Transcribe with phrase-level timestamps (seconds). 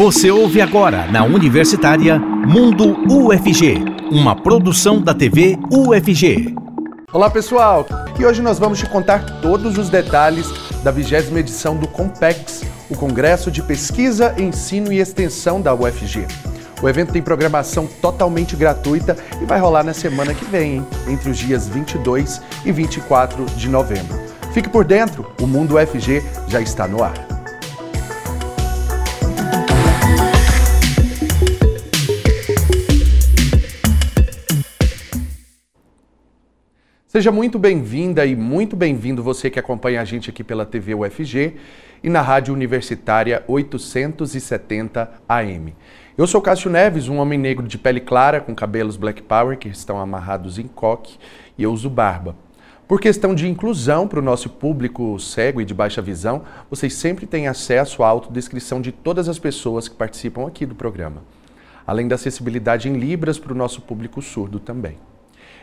[0.00, 6.54] Você ouve agora na Universitária Mundo UFG, uma produção da TV UFG.
[7.12, 7.84] Olá pessoal,
[8.18, 10.50] e hoje nós vamos te contar todos os detalhes
[10.82, 16.26] da vigésima edição do Compex, o Congresso de Pesquisa, Ensino e Extensão da UFG.
[16.80, 20.86] O evento tem programação totalmente gratuita e vai rolar na semana que vem, hein?
[21.08, 24.18] entre os dias 22 e 24 de novembro.
[24.54, 27.39] Fique por dentro, o Mundo UFG já está no ar.
[37.10, 41.56] Seja muito bem-vinda e muito bem-vindo você que acompanha a gente aqui pela TV UFG
[42.04, 45.74] e na Rádio Universitária 870 AM.
[46.16, 49.66] Eu sou Cássio Neves, um homem negro de pele clara com cabelos black power que
[49.66, 51.18] estão amarrados em coque
[51.58, 52.36] e eu uso barba.
[52.86, 57.26] Por questão de inclusão para o nosso público cego e de baixa visão, vocês sempre
[57.26, 61.24] têm acesso à autodescrição de todas as pessoas que participam aqui do programa,
[61.84, 65.09] além da acessibilidade em Libras para o nosso público surdo também.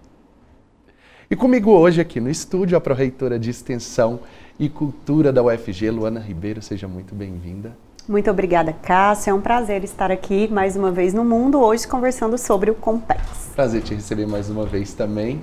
[1.34, 4.20] E comigo hoje aqui no estúdio, a Proreitora de Extensão
[4.56, 7.76] e Cultura da UFG, Luana Ribeiro, seja muito bem-vinda.
[8.08, 9.32] Muito obrigada, Cássia.
[9.32, 13.50] É um prazer estar aqui mais uma vez no mundo, hoje conversando sobre o Compex.
[13.52, 15.41] Prazer te receber mais uma vez também.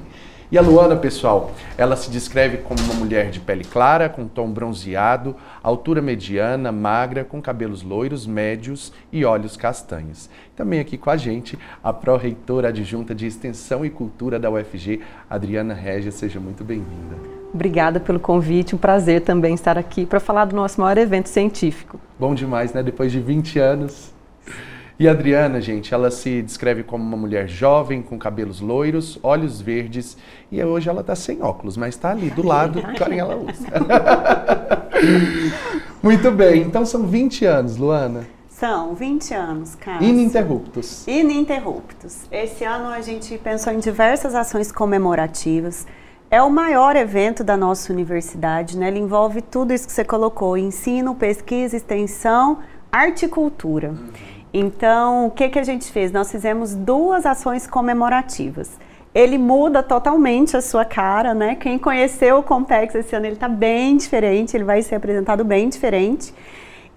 [0.51, 4.51] E a Luana, pessoal, ela se descreve como uma mulher de pele clara, com tom
[4.51, 10.29] bronzeado, altura mediana, magra, com cabelos loiros, médios e olhos castanhos.
[10.53, 15.73] Também aqui com a gente, a pró-reitora adjunta de Extensão e Cultura da UFG, Adriana
[15.73, 16.11] Regia.
[16.11, 17.15] Seja muito bem-vinda.
[17.53, 21.97] Obrigada pelo convite, um prazer também estar aqui para falar do nosso maior evento científico.
[22.19, 22.83] Bom demais, né?
[22.83, 24.11] Depois de 20 anos,
[25.01, 29.59] e a Adriana, gente, ela se descreve como uma mulher jovem, com cabelos loiros, olhos
[29.59, 30.15] verdes,
[30.51, 33.65] e hoje ela está sem óculos, mas está ali do lado, porém ela usa.
[36.03, 38.27] Muito bem, então são 20 anos, Luana.
[38.47, 40.03] São 20 anos, cara.
[40.03, 41.07] Ininterruptos.
[41.07, 42.27] Ininterruptos.
[42.31, 45.87] Esse ano a gente pensou em diversas ações comemorativas.
[46.29, 48.89] É o maior evento da nossa universidade, né?
[48.89, 52.59] Ele envolve tudo isso que você colocou: ensino, pesquisa, extensão,
[52.91, 53.89] arte e cultura.
[53.89, 54.30] Uhum.
[54.53, 56.11] Então, o que, que a gente fez?
[56.11, 58.77] Nós fizemos duas ações comemorativas.
[59.13, 61.55] Ele muda totalmente a sua cara, né?
[61.55, 65.69] Quem conheceu o Compex esse ano, ele está bem diferente, ele vai ser apresentado bem
[65.69, 66.33] diferente.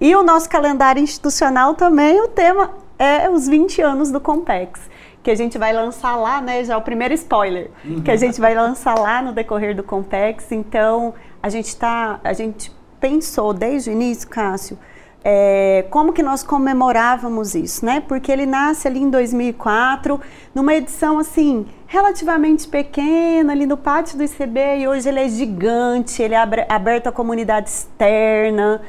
[0.00, 4.80] E o nosso calendário institucional também, o tema é os 20 anos do Compex,
[5.22, 6.64] que a gente vai lançar lá, né?
[6.64, 8.02] Já o primeiro spoiler, uhum.
[8.02, 10.50] que a gente vai lançar lá no decorrer do Compex.
[10.52, 14.78] Então, a gente tá, a gente pensou desde o início, Cássio,
[15.26, 18.02] é, como que nós comemorávamos isso, né?
[18.06, 20.20] Porque ele nasce ali em 2004,
[20.54, 26.22] numa edição assim relativamente pequena ali no pátio do ICB e hoje ele é gigante,
[26.22, 28.82] ele é aberto à comunidade externa.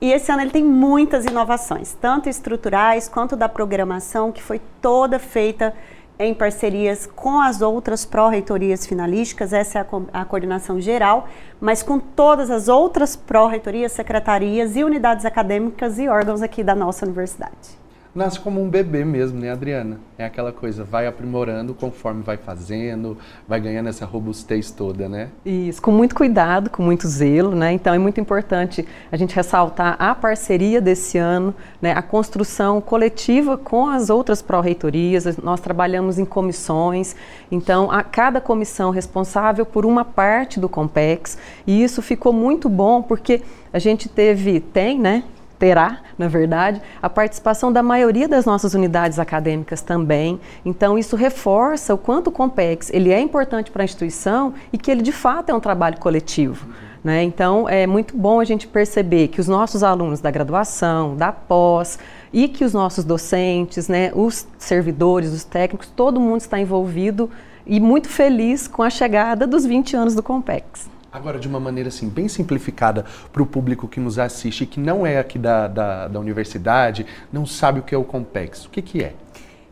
[0.00, 5.18] E esse ano ele tem muitas inovações, tanto estruturais quanto da programação, que foi toda
[5.18, 5.74] feita
[6.18, 11.28] em parcerias com as outras pró-reitorias finalísticas, essa é a, co a, coordenação geral,
[11.60, 17.06] mas com todas as outras pró-reitorias, secretarias e unidades acadêmicas e órgãos aqui da nossa
[17.06, 17.77] universidade
[18.18, 19.98] nasce como um bebê mesmo, né, Adriana?
[20.18, 25.28] É aquela coisa, vai aprimorando conforme vai fazendo, vai ganhando essa robustez toda, né?
[25.46, 27.72] Isso, com muito cuidado, com muito zelo, né?
[27.72, 31.92] Então é muito importante a gente ressaltar a parceria desse ano, né?
[31.92, 37.14] A construção coletiva com as outras pró-reitorias, nós trabalhamos em comissões,
[37.50, 43.00] então a cada comissão responsável por uma parte do Compex, e isso ficou muito bom
[43.00, 43.42] porque
[43.72, 45.22] a gente teve, tem, né,
[45.58, 50.40] terá, na verdade, a participação da maioria das nossas unidades acadêmicas também.
[50.64, 54.90] Então, isso reforça o quanto o Compex ele é importante para a instituição e que
[54.90, 56.66] ele, de fato, é um trabalho coletivo.
[57.02, 57.22] Né?
[57.22, 61.98] Então, é muito bom a gente perceber que os nossos alunos da graduação, da pós,
[62.32, 67.30] e que os nossos docentes, né, os servidores, os técnicos, todo mundo está envolvido
[67.66, 70.97] e muito feliz com a chegada dos 20 anos do Compex.
[71.18, 75.04] Agora, de uma maneira assim, bem simplificada para o público que nos assiste, que não
[75.04, 78.66] é aqui da, da, da universidade, não sabe o que é o Compex.
[78.66, 79.14] O que, que é?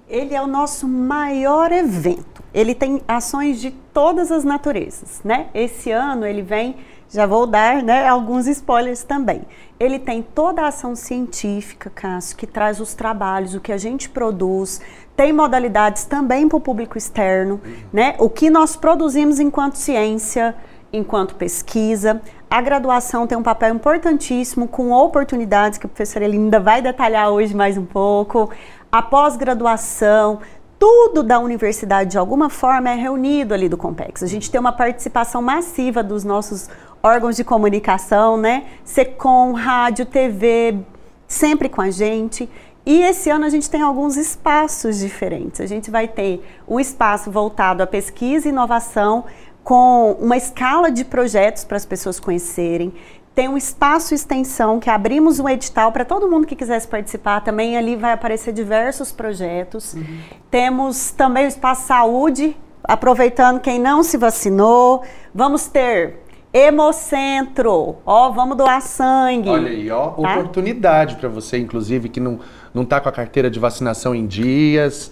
[0.08, 2.42] Ele é o nosso maior evento.
[2.52, 5.46] Ele tem ações de todas as naturezas, né?
[5.54, 6.74] Esse ano ele vem
[7.08, 9.42] já vou dar né, alguns spoilers também.
[9.78, 14.08] Ele tem toda a ação científica, Cássio, que traz os trabalhos, o que a gente
[14.08, 14.80] produz,
[15.14, 17.60] tem modalidades também para o público externo,
[17.92, 18.16] né?
[18.18, 20.54] O que nós produzimos enquanto ciência,
[20.96, 22.20] enquanto pesquisa.
[22.48, 27.54] A graduação tem um papel importantíssimo com oportunidades que a professora Elinda vai detalhar hoje
[27.54, 28.50] mais um pouco.
[28.90, 30.40] A pós-graduação,
[30.78, 34.22] tudo da universidade de alguma forma é reunido ali do Compex.
[34.22, 36.68] A gente tem uma participação massiva dos nossos
[37.02, 38.64] órgãos de comunicação, né?
[38.84, 40.78] SECOM, rádio, TV,
[41.26, 42.48] sempre com a gente.
[42.84, 45.60] E esse ano a gente tem alguns espaços diferentes.
[45.60, 49.24] A gente vai ter um espaço voltado à pesquisa e inovação,
[49.66, 52.92] com uma escala de projetos para as pessoas conhecerem.
[53.34, 57.40] Tem um espaço extensão que abrimos um edital para todo mundo que quisesse participar.
[57.40, 59.94] Também ali vai aparecer diversos projetos.
[59.94, 60.18] Uhum.
[60.52, 65.02] Temos também o espaço saúde, aproveitando quem não se vacinou.
[65.34, 66.14] Vamos ter
[66.52, 69.48] Hemocentro, ó, vamos doar sangue.
[69.48, 70.38] Olha aí, ó, tá?
[70.38, 72.38] oportunidade para você, inclusive, que não,
[72.72, 75.10] não tá com a carteira de vacinação em dias.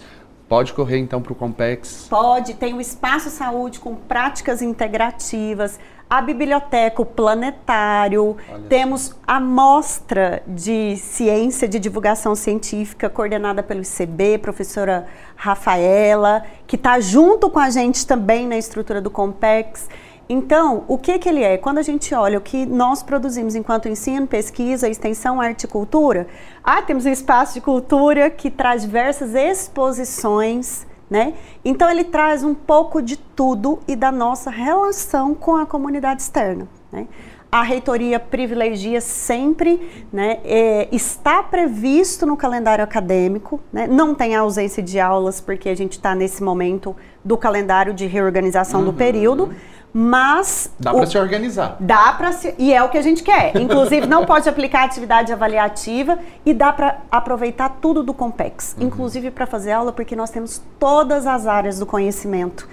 [0.55, 2.07] Pode correr então para o Compex?
[2.09, 5.77] Pode, tem o Espaço Saúde com práticas integrativas,
[6.09, 9.19] a biblioteca, o planetário, Olha temos assim.
[9.27, 17.49] a mostra de ciência, de divulgação científica, coordenada pelo ICB, professora Rafaela, que está junto
[17.49, 19.89] com a gente também na estrutura do Compex.
[20.27, 21.57] Então, o que, que ele é?
[21.57, 26.27] Quando a gente olha o que nós produzimos enquanto ensino, pesquisa, extensão, arte e cultura,
[26.63, 31.35] ah, temos um espaço de cultura que traz diversas exposições, né?
[31.63, 36.67] Então, ele traz um pouco de tudo e da nossa relação com a comunidade externa,
[36.91, 37.07] né?
[37.51, 39.79] A reitoria privilegia sempre,
[40.11, 45.75] né, é, está previsto no calendário acadêmico, né, não tem ausência de aulas, porque a
[45.75, 46.93] gente está nesse momento
[47.23, 48.87] do calendário de reorganização uhum.
[48.87, 49.55] do período,
[49.97, 51.77] mas dá para se organizar.
[51.79, 53.55] Dá para se e é o que a gente quer.
[53.55, 58.87] Inclusive não pode aplicar atividade avaliativa e dá para aproveitar tudo do Compex, uhum.
[58.87, 62.67] inclusive para fazer aula porque nós temos todas as áreas do conhecimento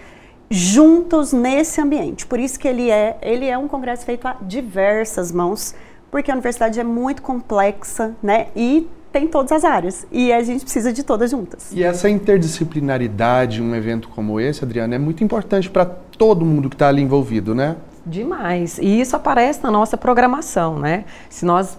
[0.50, 2.26] juntos nesse ambiente.
[2.26, 5.76] Por isso que ele é, ele é um congresso feito a diversas mãos,
[6.10, 8.48] porque a universidade é muito complexa, né?
[8.56, 11.70] E tem todas as áreas e a gente precisa de todas juntas.
[11.72, 16.74] E essa interdisciplinaridade, um evento como esse, Adriana, é muito importante para todo mundo que
[16.74, 17.76] está ali envolvido, né?
[18.04, 18.78] Demais.
[18.78, 21.04] E isso aparece na nossa programação, né?
[21.28, 21.78] Se nós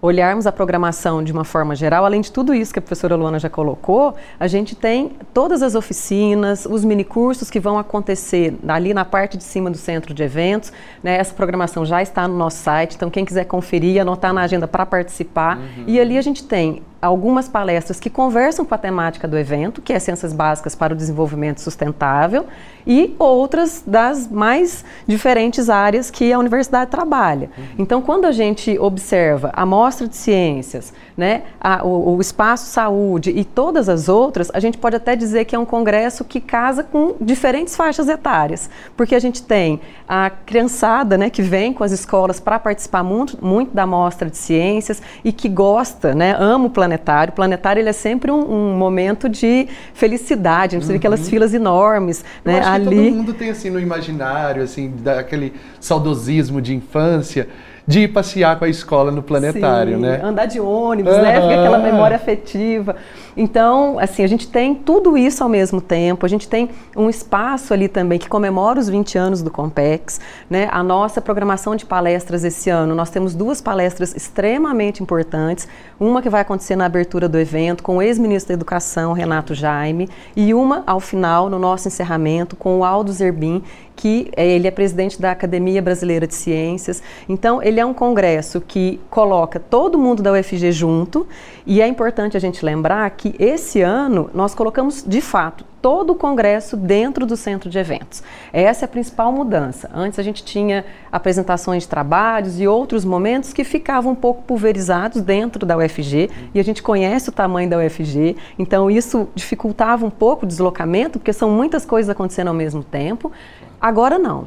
[0.00, 3.38] olharmos a programação de uma forma geral, além de tudo isso que a professora Luana
[3.38, 9.04] já colocou, a gente tem todas as oficinas, os minicursos que vão acontecer ali na
[9.04, 10.72] parte de cima do centro de eventos.
[11.02, 11.16] Né?
[11.16, 14.86] Essa programação já está no nosso site, então quem quiser conferir, anotar na agenda para
[14.86, 15.58] participar.
[15.58, 15.84] Uhum.
[15.88, 19.92] E ali a gente tem algumas palestras que conversam com a temática do evento, que
[19.92, 22.46] é Ciências Básicas para o Desenvolvimento Sustentável,
[22.88, 27.50] e outras das mais diferentes áreas que a universidade trabalha.
[27.56, 27.64] Uhum.
[27.78, 33.30] Então, quando a gente observa a mostra de ciências, né, a, o, o, espaço saúde
[33.30, 36.82] e todas as outras, a gente pode até dizer que é um congresso que casa
[36.82, 41.92] com diferentes faixas etárias, porque a gente tem a criançada né, que vem com as
[41.92, 46.70] escolas para participar muito, muito da mostra de ciências e que gosta, né, ama o
[46.88, 47.32] planetário.
[47.32, 50.82] O planetário ele é sempre um, um momento de felicidade, uhum.
[50.82, 52.24] vê aquelas filas enormes.
[52.44, 52.84] Eu né, ali.
[52.84, 57.48] todo mundo tem assim no imaginário, assim, daquele saudosismo de infância
[57.88, 60.20] de ir passear com a escola no planetário, Sim, né?
[60.22, 61.22] Andar de ônibus, uhum.
[61.22, 61.40] né?
[61.40, 62.94] Fica aquela memória afetiva.
[63.34, 66.26] Então, assim, a gente tem tudo isso ao mesmo tempo.
[66.26, 70.68] A gente tem um espaço ali também que comemora os 20 anos do Compex, né?
[70.70, 75.66] A nossa programação de palestras esse ano, nós temos duas palestras extremamente importantes.
[75.98, 80.10] Uma que vai acontecer na abertura do evento com o ex-ministro da Educação, Renato Jaime,
[80.36, 83.62] e uma ao final, no nosso encerramento, com o Aldo Zerbin,
[83.98, 87.02] que é, ele é presidente da Academia Brasileira de Ciências.
[87.28, 91.26] Então, ele é um congresso que coloca todo mundo da UFG junto,
[91.66, 96.14] e é importante a gente lembrar que esse ano nós colocamos, de fato, todo o
[96.14, 98.22] congresso dentro do centro de eventos.
[98.52, 99.90] Essa é a principal mudança.
[99.92, 105.20] Antes a gente tinha apresentações de trabalhos e outros momentos que ficavam um pouco pulverizados
[105.22, 110.10] dentro da UFG, e a gente conhece o tamanho da UFG, então isso dificultava um
[110.10, 113.32] pouco o deslocamento, porque são muitas coisas acontecendo ao mesmo tempo.
[113.80, 114.46] Agora não.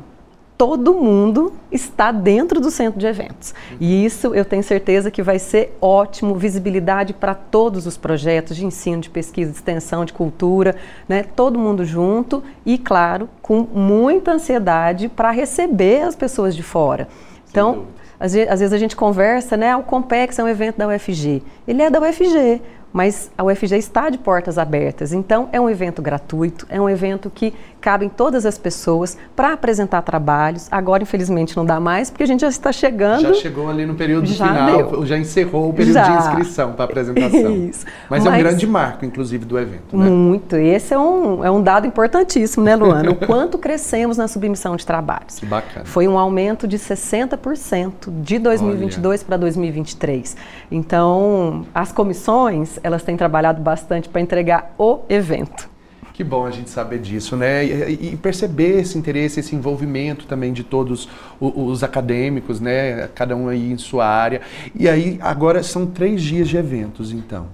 [0.58, 3.52] Todo mundo está dentro do centro de eventos.
[3.80, 8.64] E isso eu tenho certeza que vai ser ótimo, visibilidade para todos os projetos de
[8.64, 10.76] ensino, de pesquisa, de extensão, de cultura,
[11.10, 11.24] né?
[11.24, 17.08] todo mundo junto e, claro, com muita ansiedade para receber as pessoas de fora.
[17.50, 17.88] Então,
[18.20, 19.76] às vezes a gente conversa, né?
[19.76, 21.42] O Compex é um evento da UFG.
[21.68, 22.62] Ele é da UFG,
[22.94, 25.12] mas a UFG está de portas abertas.
[25.12, 30.02] Então, é um evento gratuito, é um evento que cabem todas as pessoas para apresentar
[30.04, 30.68] trabalhos.
[30.72, 33.22] Agora, infelizmente, não dá mais, porque a gente já está chegando.
[33.24, 35.06] Já chegou ali no período já final, deu.
[35.06, 36.04] já encerrou o período Já.
[36.18, 37.52] de inscrição para apresentação.
[37.68, 37.86] Isso.
[38.10, 40.10] Mas, é um Mas- grande marco, inclusive, do evento, né?
[40.10, 40.56] Muito.
[40.56, 43.12] Esse é um, é um dado importantíssimo, né, Luana?
[43.12, 45.40] O quanto crescemos na submissão de trabalhos.
[45.40, 45.86] Que bacana.
[45.86, 50.38] Foi um aumento de 60% de 2022 para 2023.
[50.72, 55.71] Então, as comissões, elas têm trabalhado bastante para entregar o evento.
[56.14, 57.66] Que bom a gente saber disso, né?
[57.66, 61.08] E, e perceber esse interesse, esse envolvimento também de todos
[61.40, 63.08] o- os acadêmicos, né?
[63.16, 64.42] Cada um aí em sua área.
[64.76, 67.48] E aí, agora são três dias de eventos, então.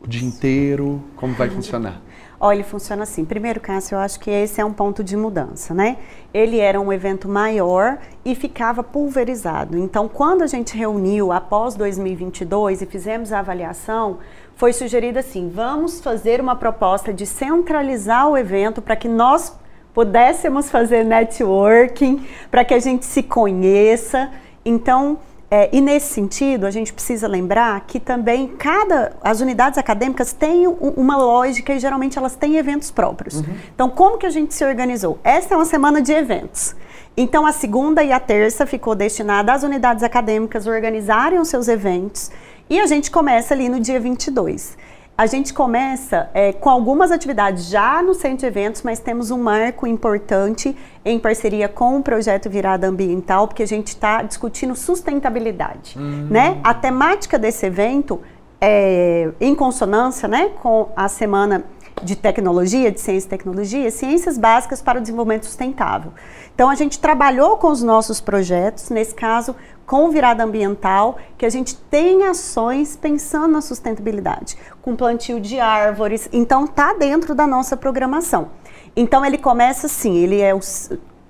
[0.00, 2.00] O dia inteiro, como vai funcionar?
[2.38, 3.24] Olha, ele funciona assim.
[3.24, 5.96] Primeiro, Cássio, eu acho que esse é um ponto de mudança, né?
[6.34, 9.78] Ele era um evento maior e ficava pulverizado.
[9.78, 14.18] Então, quando a gente reuniu após 2022 e fizemos a avaliação,
[14.56, 19.52] foi sugerido assim: vamos fazer uma proposta de centralizar o evento para que nós
[19.94, 24.30] pudéssemos fazer networking, para que a gente se conheça.
[24.64, 25.18] Então,
[25.50, 30.66] é, e nesse sentido, a gente precisa lembrar que também cada as unidades acadêmicas têm
[30.66, 33.42] um- uma lógica e geralmente elas têm eventos próprios.
[33.74, 35.18] Então, como que a gente se organizou?
[35.22, 36.74] Esta é uma semana de eventos.
[37.16, 42.30] Então, a segunda e a terça ficou destinada às unidades acadêmicas organizarem os seus eventos
[42.68, 44.76] e a gente começa ali no dia 22.
[45.18, 49.38] A gente começa é, com algumas atividades já no centro de eventos, mas temos um
[49.38, 55.98] marco importante em parceria com o projeto Virada Ambiental, porque a gente está discutindo sustentabilidade.
[55.98, 56.60] Né?
[56.62, 58.20] A temática desse evento
[58.60, 61.64] é em consonância né, com a semana
[62.02, 66.12] de tecnologia, de ciência e tecnologia, ciências básicas para o desenvolvimento sustentável.
[66.56, 71.50] Então a gente trabalhou com os nossos projetos, nesse caso com virada ambiental, que a
[71.50, 77.76] gente tem ações pensando na sustentabilidade, com plantio de árvores, então tá dentro da nossa
[77.76, 78.48] programação.
[78.96, 80.60] Então ele começa assim, ele é o,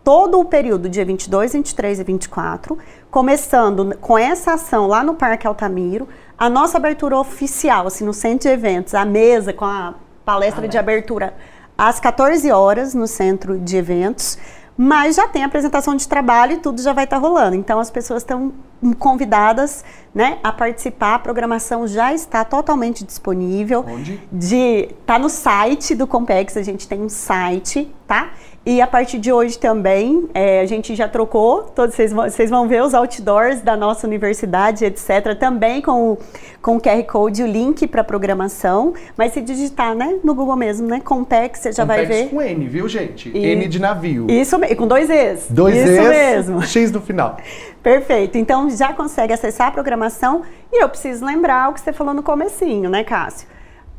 [0.04, 2.78] todo o período dia 22, 23 e 24,
[3.10, 8.48] começando com essa ação lá no Parque Altamiro, a nossa abertura oficial, assim, no centro
[8.48, 11.34] de eventos, a mesa com a palestra de abertura
[11.76, 14.38] às 14 horas no centro de eventos,
[14.76, 17.56] mas já tem apresentação de trabalho e tudo já vai estar rolando.
[17.56, 18.52] Então as pessoas estão
[18.98, 21.14] convidadas, né, a participar.
[21.14, 23.84] A programação já está totalmente disponível.
[23.88, 24.20] Onde?
[24.30, 28.30] De tá no site do Compex, a gente tem um site, tá?
[28.68, 32.50] E a partir de hoje também, é, a gente já trocou, todos vocês vão, vocês
[32.50, 35.36] vão ver os outdoors da nossa universidade, etc.
[35.38, 36.18] Também com o,
[36.60, 38.92] com o QR Code, o link para programação.
[39.16, 42.30] Mas se digitar, né, no Google mesmo, né, Compex, você já vai Complexo ver.
[42.30, 43.28] com N, viu, gente?
[43.32, 44.26] E- N de navio.
[44.28, 45.46] Isso mesmo, com dois E's.
[45.48, 46.08] Dois Isso Es,
[46.48, 46.62] mesmo.
[46.62, 47.36] X no final.
[47.84, 48.36] Perfeito.
[48.36, 50.42] Então já consegue acessar a programação
[50.72, 53.46] e eu preciso lembrar o que você falou no comecinho, né, Cássio?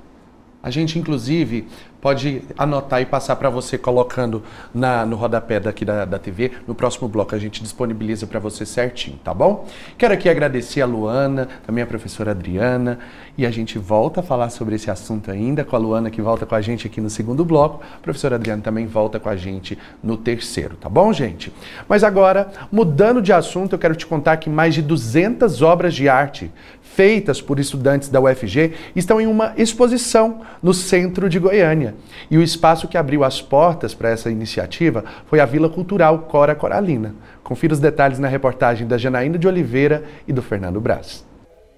[0.63, 1.67] A gente, inclusive,
[2.01, 6.53] pode anotar e passar para você colocando na, no rodapé daqui da, da TV.
[6.67, 9.67] No próximo bloco a gente disponibiliza para você certinho, tá bom?
[9.97, 12.99] Quero aqui agradecer a Luana, também a professora Adriana,
[13.37, 16.47] e a gente volta a falar sobre esse assunto ainda com a Luana, que volta
[16.47, 17.83] com a gente aqui no segundo bloco.
[17.97, 21.53] A professora Adriana também volta com a gente no terceiro, tá bom, gente?
[21.89, 26.09] Mas agora, mudando de assunto, eu quero te contar que mais de 200 obras de
[26.09, 26.51] arte
[26.99, 31.95] feitas por estudantes da UFG estão em uma exposição no centro de Goiânia.
[32.29, 36.57] E o espaço que abriu as portas para essa iniciativa foi a Vila Cultural Cora
[36.57, 37.15] Coralina.
[37.45, 41.25] Confira os detalhes na reportagem da Janaína de Oliveira e do Fernando Braz.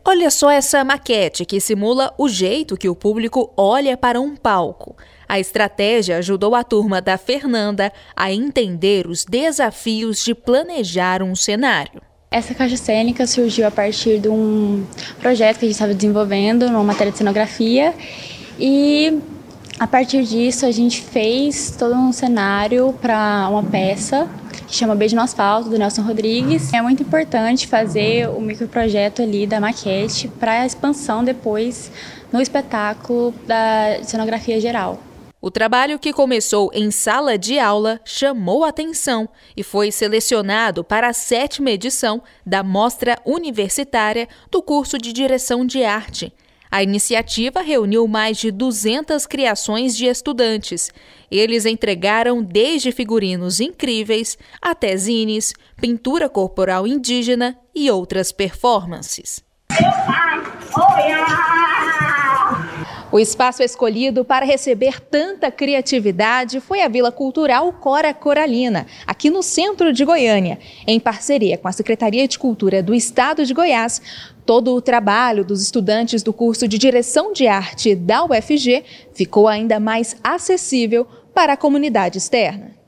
[0.07, 4.97] Olha só essa maquete que simula o jeito que o público olha para um palco.
[5.29, 12.10] A estratégia ajudou a turma da Fernanda a entender os desafios de planejar um cenário.
[12.33, 14.87] Essa caixa cênica surgiu a partir de um
[15.19, 17.93] projeto que a gente estava desenvolvendo, uma matéria de cenografia,
[18.57, 19.19] e
[19.81, 24.29] a partir disso a gente fez todo um cenário para uma peça
[24.65, 26.73] que chama Beijo no Asfalto, do Nelson Rodrigues.
[26.73, 31.91] É muito importante fazer o microprojeto ali da maquete para a expansão depois
[32.33, 35.01] no espetáculo da cenografia geral.
[35.43, 41.15] O trabalho que começou em sala de aula chamou atenção e foi selecionado para a
[41.15, 46.31] sétima edição da Mostra Universitária do curso de Direção de Arte.
[46.71, 50.91] A iniciativa reuniu mais de 200 criações de estudantes.
[51.31, 59.43] Eles entregaram desde figurinos incríveis até zines, pintura corporal indígena e outras performances.
[59.71, 61.50] Meu pai,
[63.13, 69.43] o espaço escolhido para receber tanta criatividade foi a Vila Cultural Cora Coralina, aqui no
[69.43, 70.59] centro de Goiânia.
[70.87, 74.01] Em parceria com a Secretaria de Cultura do Estado de Goiás,
[74.47, 79.81] todo o trabalho dos estudantes do curso de Direção de Arte da UFG ficou ainda
[79.81, 82.79] mais acessível para a comunidade externa.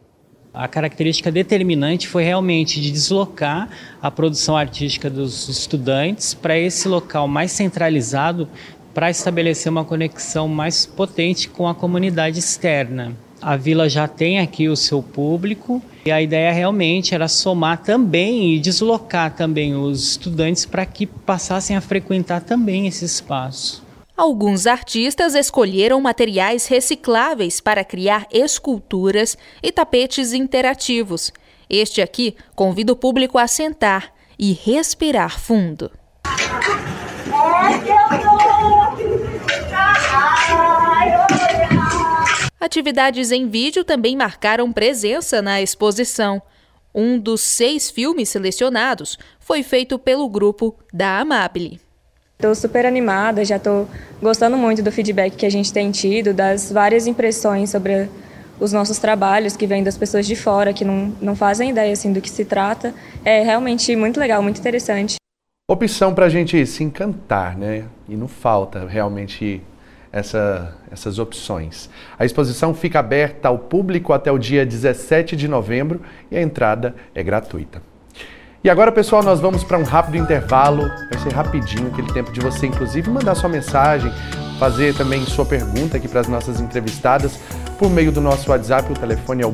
[0.55, 3.71] A característica determinante foi realmente de deslocar
[4.03, 8.47] a produção artística dos estudantes para esse local mais centralizado
[8.95, 13.17] para estabelecer uma conexão mais potente com a comunidade externa.
[13.41, 18.55] A vila já tem aqui o seu público e a ideia realmente era somar também
[18.55, 23.83] e deslocar também os estudantes para que passassem a frequentar também esse espaço.
[24.17, 31.33] Alguns artistas escolheram materiais recicláveis para criar esculturas e tapetes interativos.
[31.69, 35.91] Este aqui convida o público a sentar e respirar fundo.
[42.63, 46.41] Atividades em vídeo também marcaram presença na exposição.
[46.95, 51.81] Um dos seis filmes selecionados foi feito pelo grupo da Amabile.
[52.39, 53.89] Estou super animada, já estou
[54.23, 58.09] gostando muito do feedback que a gente tem tido, das várias impressões sobre
[58.61, 62.13] os nossos trabalhos que vêm das pessoas de fora, que não, não fazem ideia assim,
[62.13, 62.95] do que se trata.
[63.25, 65.17] É realmente muito legal, muito interessante.
[65.69, 67.89] Opção para a gente se encantar, né?
[68.09, 69.61] E não falta realmente
[70.13, 71.89] essa, essas opções.
[72.19, 76.95] A exposição fica aberta ao público até o dia 17 de novembro e a entrada
[77.15, 77.83] é gratuita.
[78.63, 80.87] E agora, pessoal, nós vamos para um rápido intervalo.
[81.11, 84.13] Vai ser rapidinho, aquele tempo de você, inclusive, mandar sua mensagem,
[84.61, 87.41] fazer também sua pergunta aqui para as nossas entrevistadas
[87.77, 88.93] por meio do nosso WhatsApp.
[88.93, 89.53] O telefone é o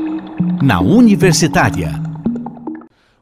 [0.62, 2.09] na Universitária.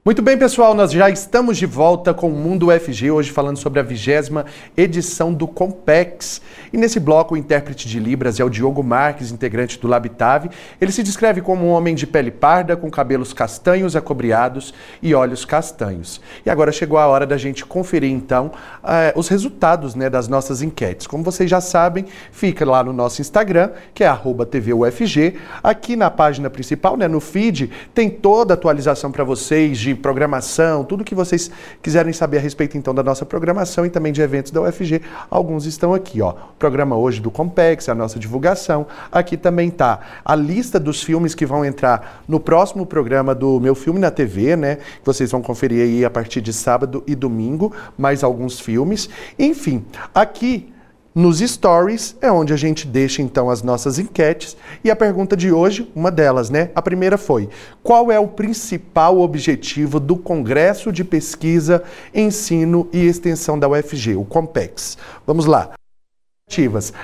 [0.08, 3.78] Muito bem, pessoal, nós já estamos de volta com o Mundo UFG, hoje falando sobre
[3.78, 6.40] a vigésima edição do Compex.
[6.72, 10.48] E nesse bloco, o intérprete de Libras é o Diogo Marques, integrante do Labitave.
[10.80, 15.44] Ele se descreve como um homem de pele parda, com cabelos castanhos acobreados e olhos
[15.44, 16.22] castanhos.
[16.46, 18.50] E agora chegou a hora da gente conferir, então,
[18.82, 21.06] eh, os resultados né, das nossas enquetes.
[21.06, 25.34] Como vocês já sabem, fica lá no nosso Instagram, que é TVUFG.
[25.62, 30.84] Aqui na página principal, né, no feed, tem toda a atualização para vocês de programação,
[30.84, 31.50] tudo que vocês
[31.82, 35.66] quiserem saber a respeito então da nossa programação e também de eventos da UFG, alguns
[35.66, 36.30] estão aqui, ó.
[36.30, 38.86] O programa hoje do Compex, a nossa divulgação.
[39.10, 43.74] Aqui também tá a lista dos filmes que vão entrar no próximo programa do Meu
[43.74, 44.76] Filme na TV, né?
[44.76, 49.08] Que vocês vão conferir aí a partir de sábado e domingo, mais alguns filmes.
[49.38, 49.84] Enfim,
[50.14, 50.72] aqui
[51.14, 55.50] nos stories é onde a gente deixa então as nossas enquetes e a pergunta de
[55.50, 56.70] hoje, uma delas, né?
[56.74, 57.48] A primeira foi:
[57.82, 61.82] qual é o principal objetivo do Congresso de Pesquisa,
[62.14, 64.98] Ensino e Extensão da UFG, o COMPEX?
[65.26, 65.70] Vamos lá.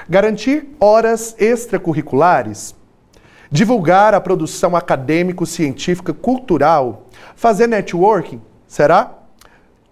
[0.08, 2.74] Garantir horas extracurriculares,
[3.50, 9.23] divulgar a produção acadêmico-científica cultural, fazer networking, será?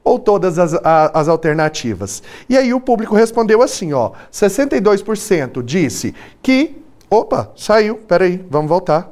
[0.05, 2.23] Ou todas as, a, as alternativas?
[2.49, 9.11] E aí o público respondeu assim, ó, 62% disse que, opa, saiu, peraí, vamos voltar.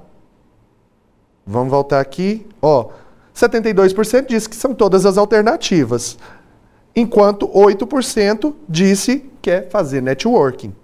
[1.47, 2.91] Vamos voltar aqui, ó,
[3.35, 6.19] 72% disse que são todas as alternativas,
[6.95, 10.75] enquanto 8% disse que é fazer networking.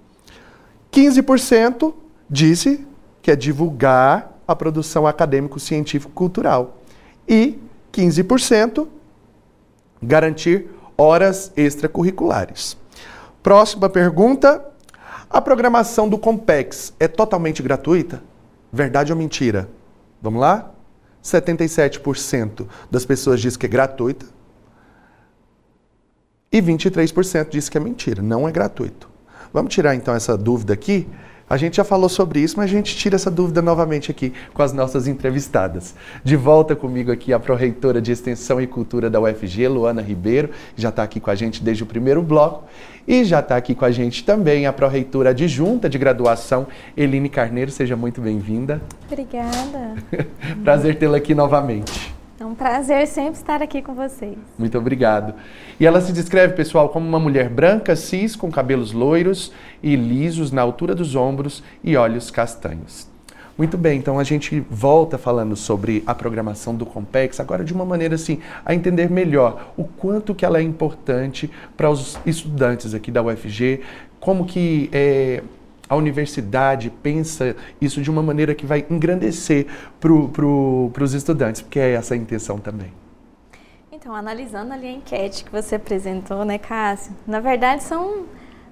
[0.92, 1.92] 15%
[2.30, 2.86] disse
[3.20, 6.78] que é divulgar a produção acadêmico-científico-cultural.
[7.28, 7.58] E
[7.92, 8.86] 15%
[10.06, 12.76] garantir horas extracurriculares.
[13.42, 14.64] Próxima pergunta.
[15.28, 18.22] A programação do Compex é totalmente gratuita?
[18.72, 19.68] Verdade ou mentira?
[20.22, 20.70] Vamos lá?
[21.22, 24.24] 77% das pessoas diz que é gratuita
[26.52, 29.10] e 23% diz que é mentira, não é gratuito.
[29.52, 31.08] Vamos tirar então essa dúvida aqui
[31.48, 34.62] a gente já falou sobre isso, mas a gente tira essa dúvida novamente aqui com
[34.62, 35.94] as nossas entrevistadas.
[36.24, 40.82] De volta comigo aqui a pró-reitora de Extensão e Cultura da UFG, Luana Ribeiro, que
[40.82, 42.64] já está aqui com a gente desde o primeiro bloco.
[43.06, 47.70] E já está aqui com a gente também a pró-reitora adjunta de graduação, Eline Carneiro.
[47.70, 48.82] Seja muito bem-vinda.
[49.06, 49.94] Obrigada.
[50.64, 52.15] Prazer tê-la aqui novamente.
[52.38, 54.36] É um prazer sempre estar aqui com vocês.
[54.58, 55.34] Muito obrigado.
[55.80, 60.52] E ela se descreve, pessoal, como uma mulher branca, cis, com cabelos loiros e lisos
[60.52, 63.08] na altura dos ombros e olhos castanhos.
[63.56, 67.86] Muito bem, então a gente volta falando sobre a programação do Compex, agora de uma
[67.86, 73.10] maneira assim, a entender melhor o quanto que ela é importante para os estudantes aqui
[73.10, 73.80] da UFG,
[74.20, 75.42] como que é,
[75.88, 79.66] a universidade pensa isso de uma maneira que vai engrandecer
[80.00, 82.92] para pro, os estudantes, porque é essa a intenção também.
[83.90, 87.12] Então, analisando ali a enquete que você apresentou, né, Cássio?
[87.26, 88.26] Na verdade, são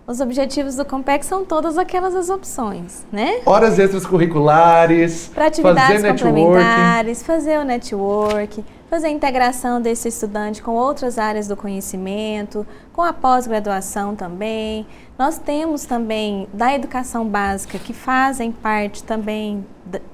[0.07, 3.41] os objetivos do Compec são todas aquelas as opções, né?
[3.47, 8.63] Horas extras curriculares, para atividades fazer complementares, fazer o network,
[8.95, 14.87] fazer a integração desse estudante com outras áreas do conhecimento, com a pós-graduação também.
[15.19, 19.67] Nós temos também da educação básica que fazem parte também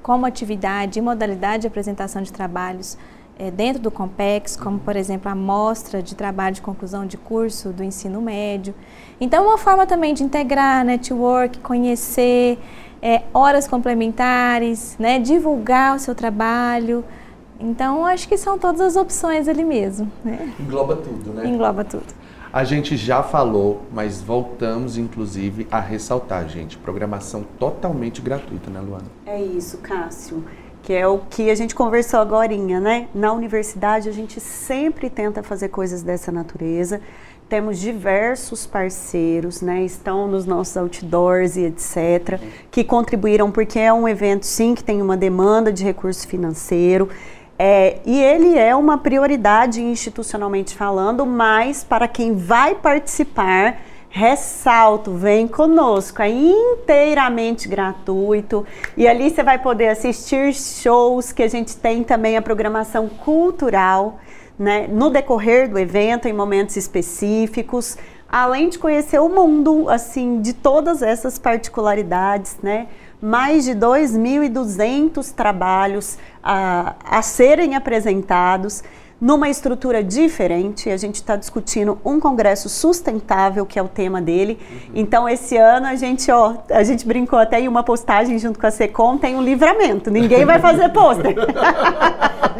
[0.02, 2.96] como atividade e modalidade de apresentação de trabalhos
[3.38, 7.74] é, dentro do Compex, como por exemplo a mostra de trabalho de conclusão de curso
[7.74, 8.74] do ensino médio.
[9.20, 12.58] Então, uma forma também de integrar network, conhecer
[13.02, 17.04] é, horas complementares, né, divulgar o seu trabalho.
[17.60, 20.10] Então, acho que são todas as opções ali mesmo.
[20.24, 20.52] Né?
[20.58, 21.46] Engloba tudo, né?
[21.46, 22.06] Engloba tudo.
[22.52, 29.06] A gente já falou, mas voltamos inclusive a ressaltar, gente, programação totalmente gratuita, né, Luana?
[29.24, 30.42] É isso, Cássio
[30.82, 33.08] que é o que a gente conversou agora, né?
[33.14, 37.00] Na universidade a gente sempre tenta fazer coisas dessa natureza.
[37.48, 39.84] Temos diversos parceiros, né?
[39.84, 45.02] Estão nos nossos outdoors e etc, que contribuíram porque é um evento sim que tem
[45.02, 47.08] uma demanda de recurso financeiro.
[47.62, 55.46] É, e ele é uma prioridade institucionalmente falando, mas para quem vai participar, ressalto, vem
[55.46, 58.66] conosco, é inteiramente gratuito.
[58.96, 64.18] E ali você vai poder assistir shows que a gente tem também a programação cultural,
[64.60, 67.96] né, no decorrer do evento em momentos específicos,
[68.28, 72.88] além de conhecer o mundo assim de todas essas particularidades, né?
[73.22, 78.84] Mais de 2.200 trabalhos a, a serem apresentados
[79.20, 80.88] numa estrutura diferente.
[80.88, 84.58] A gente está discutindo um congresso sustentável, que é o tema dele.
[84.70, 84.78] Uhum.
[84.94, 88.66] Então, esse ano a gente, ó, a gente brincou até em uma postagem junto com
[88.66, 90.10] a Secom, tem um livramento.
[90.10, 91.34] Ninguém vai fazer pôster.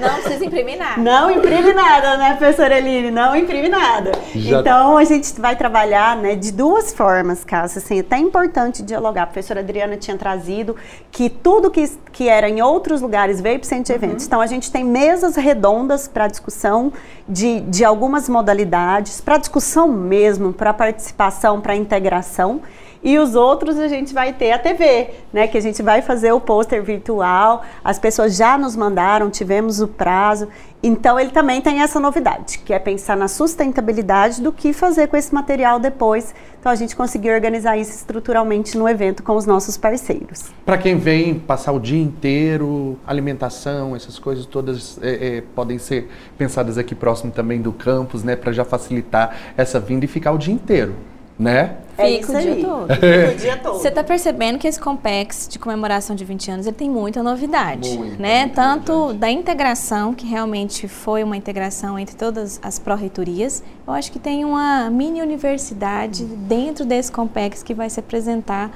[0.01, 1.01] Não precisa imprimir nada.
[1.01, 3.11] Não imprime nada, né, professora Eline?
[3.11, 4.12] Não imprime nada.
[4.35, 4.61] Já...
[4.61, 7.81] Então, a gente vai trabalhar né, de duas formas, Cássia.
[7.81, 9.25] Assim, é até importante dialogar.
[9.25, 10.75] A professora Adriana tinha trazido
[11.11, 14.25] que tudo que, que era em outros lugares veio para o centro de eventos.
[14.25, 14.27] Uhum.
[14.27, 16.92] Então, a gente tem mesas redondas para discussão
[17.29, 22.61] de, de algumas modalidades, para discussão mesmo, para participação, para integração.
[23.02, 25.46] E os outros a gente vai ter a TV, né?
[25.46, 27.64] Que a gente vai fazer o pôster virtual.
[27.82, 30.48] As pessoas já nos mandaram, tivemos o prazo.
[30.82, 35.16] Então ele também tem essa novidade, que é pensar na sustentabilidade do que fazer com
[35.16, 36.34] esse material depois.
[36.58, 40.50] Então a gente conseguiu organizar isso estruturalmente no evento com os nossos parceiros.
[40.64, 46.10] Para quem vem passar o dia inteiro, alimentação, essas coisas todas é, é, podem ser
[46.36, 48.36] pensadas aqui próximo também do campus, né?
[48.36, 50.94] Para já facilitar essa vinda e ficar o dia inteiro
[51.40, 51.76] né?
[51.96, 52.92] É Fica o dia todo.
[53.33, 53.79] o dia todo.
[53.79, 57.96] Você está percebendo que esse Compex de comemoração de 20 anos ele tem muita novidade,
[57.96, 58.40] muita, né?
[58.44, 59.18] Muita Tanto novidade.
[59.18, 64.44] da integração, que realmente foi uma integração entre todas as pró-reitorias, eu acho que tem
[64.44, 68.70] uma mini universidade dentro desse Compex que vai se apresentar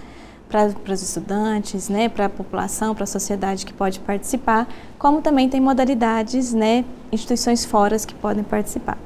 [0.49, 5.49] para os estudantes, né, para a população, para a sociedade que pode participar, como também
[5.49, 8.97] tem modalidades, né, instituições fora que podem participar.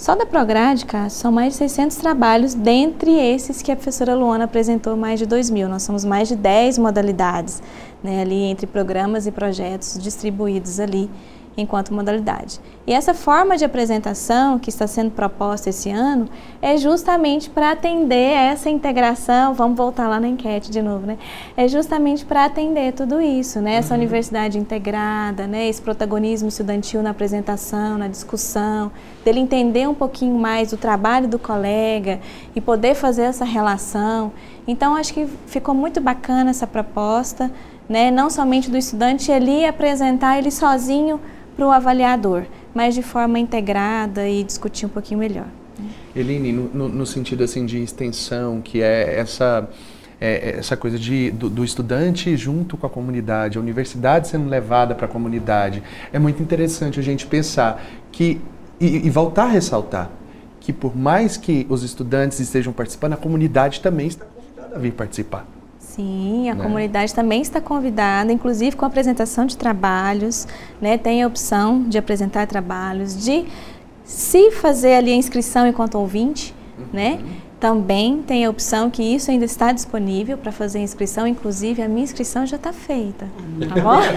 [0.00, 4.96] Só da Prográdica são mais de 600 trabalhos, dentre esses que a professora Luana apresentou
[4.96, 5.68] mais de 2 mil.
[5.68, 7.62] Nós somos mais de 10 modalidades,
[8.02, 11.10] né, ali entre programas e projetos distribuídos ali
[11.56, 12.60] enquanto modalidade.
[12.86, 16.28] E essa forma de apresentação que está sendo proposta esse ano
[16.60, 21.18] é justamente para atender essa integração, vamos voltar lá na enquete de novo, né?
[21.56, 23.74] É justamente para atender tudo isso, né?
[23.74, 24.00] Essa uhum.
[24.00, 25.68] universidade integrada, né?
[25.68, 28.90] Esse protagonismo estudantil na apresentação, na discussão,
[29.24, 32.20] dele entender um pouquinho mais o trabalho do colega
[32.56, 34.32] e poder fazer essa relação.
[34.66, 37.50] Então, acho que ficou muito bacana essa proposta,
[37.88, 38.10] né?
[38.10, 41.20] Não somente do estudante ali apresentar ele sozinho
[41.60, 45.46] para o avaliador, mas de forma integrada e discutir um pouquinho melhor.
[46.16, 49.68] Eline, no, no, sentido assim de extensão, que é essa
[50.18, 54.94] é, essa coisa de, do, do, estudante junto com a comunidade, a universidade sendo levada
[54.94, 58.40] para a comunidade, é muito interessante a gente pensar que
[58.80, 60.10] e, e voltar a ressaltar
[60.60, 64.92] que por mais que os estudantes estejam participando, a comunidade também está convidada a vir
[64.92, 65.46] participar.
[65.94, 66.62] Sim, a né?
[66.62, 70.46] comunidade também está convidada, inclusive com apresentação de trabalhos,
[70.80, 70.96] né?
[70.96, 73.44] Tem a opção de apresentar trabalhos, de
[74.04, 76.54] se fazer ali a inscrição enquanto ouvinte,
[76.92, 77.12] né?
[77.12, 77.26] uhum.
[77.26, 77.34] né?
[77.60, 82.04] Também tem a opção que isso ainda está disponível para fazer inscrição, inclusive a minha
[82.04, 83.28] inscrição já está feita,
[83.68, 84.00] tá bom?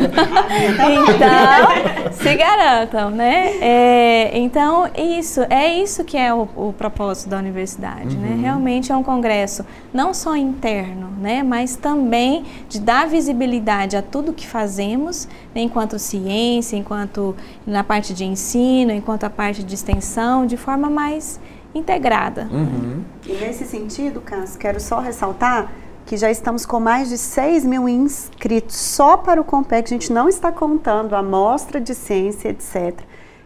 [1.11, 3.57] então, se garantam, né?
[3.59, 8.29] É, então, isso, é isso que é o, o propósito da universidade, né?
[8.29, 8.35] uhum.
[8.37, 8.41] né?
[8.43, 11.43] Realmente é um congresso não só interno, né?
[11.43, 15.61] Mas também de dar visibilidade a tudo que fazemos, né?
[15.61, 17.35] enquanto ciência, enquanto
[17.67, 21.41] na parte de ensino, enquanto a parte de extensão, de forma mais
[21.73, 22.47] integrada.
[22.51, 23.03] Uhum.
[23.25, 25.71] E nesse sentido, Cássio, quero só ressaltar
[26.05, 29.85] que já estamos com mais de 6 mil inscritos só para o Compec.
[29.85, 32.99] A gente não está contando a amostra de ciência, etc.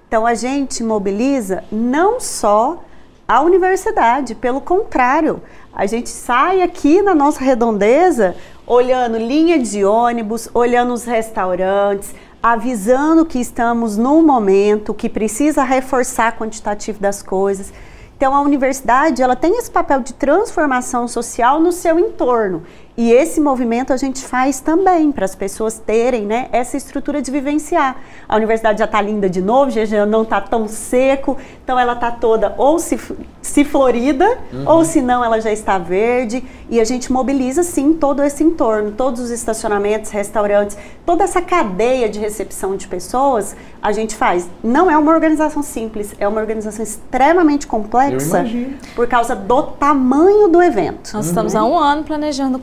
[0.08, 2.84] Então a gente mobiliza não só
[3.28, 5.42] a universidade, pelo contrário,
[5.74, 8.36] a gente sai aqui na nossa redondeza
[8.66, 16.38] olhando linha de ônibus, olhando os restaurantes, avisando que estamos num momento que precisa reforçar
[16.38, 17.74] quantitativo das coisas.
[18.18, 22.64] Então a universidade ela tem esse papel de transformação social no seu entorno
[22.98, 27.30] e esse movimento a gente faz também para as pessoas terem né, essa estrutura de
[27.30, 27.96] vivenciar.
[28.28, 32.10] A universidade já está linda de novo, já não está tão seco, então ela está
[32.10, 33.00] toda ou se,
[33.40, 34.64] se florida, uhum.
[34.66, 36.44] ou se não ela já está verde.
[36.72, 42.10] E a gente mobiliza sim todo esse entorno, todos os estacionamentos, restaurantes, toda essa cadeia
[42.10, 44.50] de recepção de pessoas, a gente faz.
[44.64, 48.44] Não é uma organização simples, é uma organização extremamente complexa
[48.96, 51.12] por causa do tamanho do evento.
[51.14, 51.30] Nós uhum.
[51.32, 52.60] estamos há um ano planejando o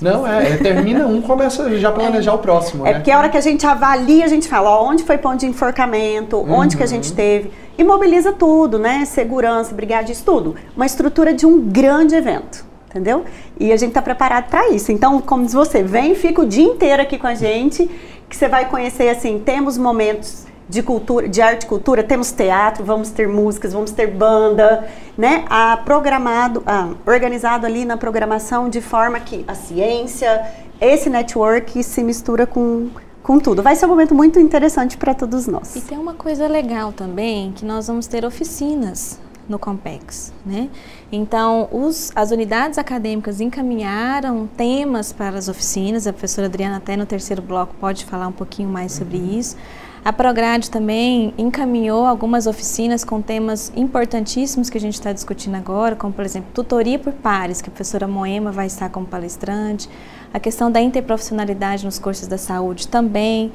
[0.00, 2.86] não, é, é, termina um, começa já a planejar o próximo.
[2.86, 2.94] É né?
[2.98, 5.46] porque a hora que a gente avalia, a gente fala ó, onde foi ponto de
[5.46, 6.52] enforcamento, uhum.
[6.52, 7.50] onde que a gente teve.
[7.78, 9.04] E mobiliza tudo, né?
[9.04, 10.54] Segurança, brigadistas, tudo.
[10.74, 13.24] Uma estrutura de um grande evento entendeu?
[13.60, 14.90] E a gente está preparado para isso.
[14.90, 17.90] Então, como diz você, vem, fica o dia inteiro aqui com a gente,
[18.26, 22.84] que você vai conhecer assim, temos momentos de cultura, de arte e cultura, temos teatro,
[22.84, 25.44] vamos ter músicas, vamos ter banda, né?
[25.48, 30.44] A programado, ah, organizado ali na programação de forma que a ciência,
[30.80, 32.88] esse network se mistura com
[33.22, 33.60] com tudo.
[33.60, 35.74] Vai ser um momento muito interessante para todos nós.
[35.74, 40.68] E tem uma coisa legal também, que nós vamos ter oficinas no Compex, né?
[41.10, 47.04] Então, os, as unidades acadêmicas encaminharam temas para as oficinas, a professora Adriana até no
[47.04, 49.38] terceiro bloco pode falar um pouquinho mais sobre uhum.
[49.38, 49.56] isso.
[50.06, 55.96] A Prograde também encaminhou algumas oficinas com temas importantíssimos que a gente está discutindo agora,
[55.96, 59.90] como, por exemplo, tutoria por pares, que a professora Moema vai estar como palestrante,
[60.32, 63.50] a questão da interprofissionalidade nos cursos da saúde também,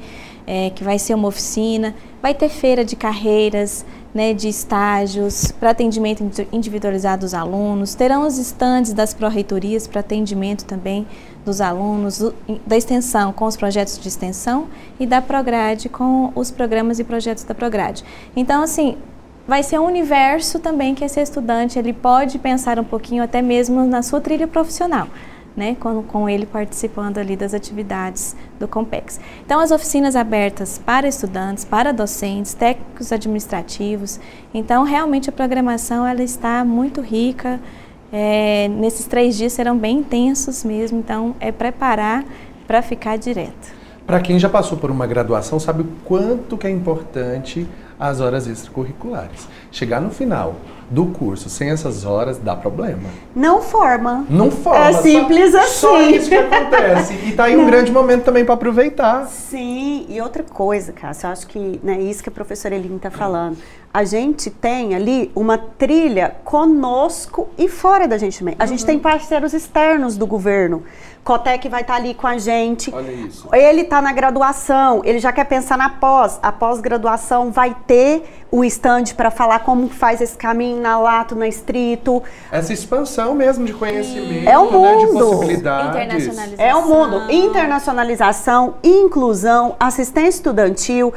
[0.46, 3.82] é, que vai ser uma oficina, vai ter feira de carreiras,
[4.14, 10.66] né, de estágios para atendimento individualizado dos alunos, terão os estandes das pró-reitorias para atendimento
[10.66, 11.06] também
[11.44, 12.32] dos alunos,
[12.66, 17.44] da extensão com os projetos de extensão e da Prograde com os programas e projetos
[17.44, 18.04] da Prograde.
[18.36, 18.96] Então, assim,
[19.46, 23.84] vai ser um universo também que esse estudante ele pode pensar um pouquinho até mesmo
[23.84, 25.08] na sua trilha profissional
[25.56, 29.20] né, com, com ele participando ali das atividades do Compex.
[29.44, 34.18] Então, as oficinas abertas para estudantes, para docentes, técnicos administrativos.
[34.52, 37.60] Então, realmente a programação ela está muito rica.
[38.12, 40.98] É, nesses três dias serão bem intensos mesmo.
[40.98, 42.24] Então, é preparar
[42.66, 43.72] para ficar direto.
[44.06, 47.66] Para quem já passou por uma graduação, sabe o quanto que é importante
[47.98, 49.48] as horas extracurriculares.
[49.70, 50.56] Chegar no final
[50.92, 53.08] do curso sem essas horas dá problema.
[53.34, 54.26] Não forma.
[54.28, 54.88] Não forma.
[54.88, 55.72] É simples só, assim.
[55.72, 57.14] Só isso que acontece.
[57.26, 59.26] E tá aí um grande momento também para aproveitar.
[59.26, 63.10] Sim, e outra coisa, Cássio, eu acho que né, isso que a professora Eline está
[63.10, 63.56] falando.
[63.94, 68.54] A gente tem ali uma trilha conosco e fora da gente também.
[68.58, 68.68] A uhum.
[68.68, 70.82] gente tem parceiros externos do governo.
[71.24, 72.92] Cotec vai estar tá ali com a gente.
[72.92, 73.48] Olha isso.
[73.52, 76.38] Ele está na graduação, ele já quer pensar na pós.
[76.42, 81.46] A pós-graduação vai ter o stand para falar como faz esse caminho na Lato, na
[81.46, 82.22] Estrito.
[82.50, 84.82] Essa expansão mesmo de conhecimento, é o mundo.
[84.82, 86.58] Né, de possibilidades.
[86.58, 87.30] É o mundo.
[87.30, 91.14] Internacionalização, inclusão, assistência estudantil.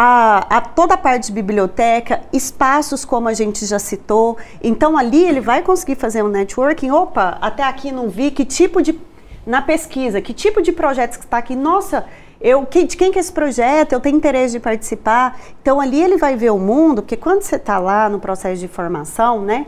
[0.00, 4.36] A, a, toda a parte de biblioteca, espaços como a gente já citou.
[4.62, 6.90] Então ali ele vai conseguir fazer um networking.
[6.90, 9.07] Opa, até aqui não vi que tipo de
[9.48, 11.56] na pesquisa, que tipo de projetos que está aqui.
[11.56, 12.04] Nossa,
[12.40, 13.94] Eu, que, de quem que é esse projeto?
[13.94, 15.40] Eu tenho interesse de participar.
[15.60, 18.68] Então ali ele vai ver o mundo, porque quando você está lá no processo de
[18.68, 19.66] formação, né?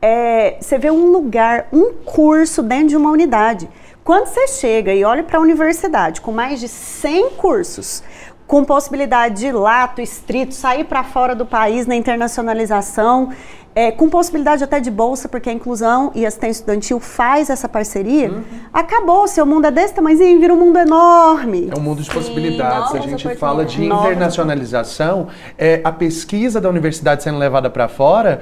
[0.00, 3.68] É, você vê um lugar, um curso dentro de uma unidade.
[4.04, 8.04] Quando você chega e olha para a universidade com mais de 100 cursos,
[8.46, 13.32] com possibilidade de lato, estrito, sair para fora do país na internacionalização,
[13.74, 18.30] é, com possibilidade até de bolsa, porque a inclusão e assistência estudantil faz essa parceria,
[18.30, 18.42] uhum.
[18.72, 19.26] acabou.
[19.26, 21.70] Seu mundo é desse tamanhozinho, vira um mundo enorme.
[21.74, 22.92] É um mundo de possibilidades.
[22.92, 28.40] Sim, a gente fala de internacionalização, é, a pesquisa da universidade sendo levada para fora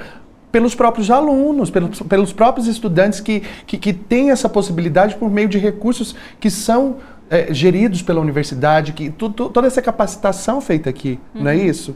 [0.51, 5.49] pelos próprios alunos, pelos, pelos próprios estudantes que, que, que têm essa possibilidade por meio
[5.49, 10.91] de recursos que são é, geridos pela universidade, que tu, tu, toda essa capacitação feita
[10.91, 11.43] aqui, uhum.
[11.43, 11.65] não é uhum.
[11.65, 11.95] isso?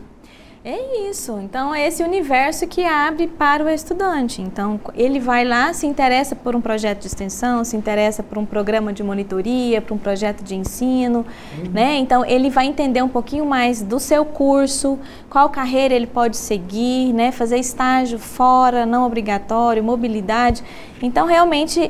[0.70, 1.40] É isso.
[1.40, 4.42] Então, é esse universo que abre para o estudante.
[4.42, 8.46] Então, ele vai lá, se interessa por um projeto de extensão, se interessa por um
[8.46, 11.26] programa de monitoria, por um projeto de ensino,
[11.58, 11.72] uhum.
[11.72, 11.96] né?
[11.96, 15.00] Então, ele vai entender um pouquinho mais do seu curso,
[15.30, 17.32] qual carreira ele pode seguir, né?
[17.32, 20.62] Fazer estágio fora, não obrigatório, mobilidade.
[21.02, 21.90] Então, realmente,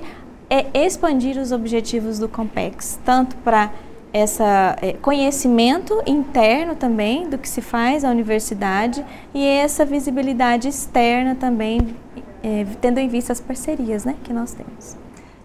[0.51, 3.71] é expandir os objetivos do Compex, tanto para
[4.17, 11.35] essa é, conhecimento interno também do que se faz à universidade e essa visibilidade externa
[11.35, 11.95] também,
[12.43, 14.97] é, tendo em vista as parcerias né, que nós temos.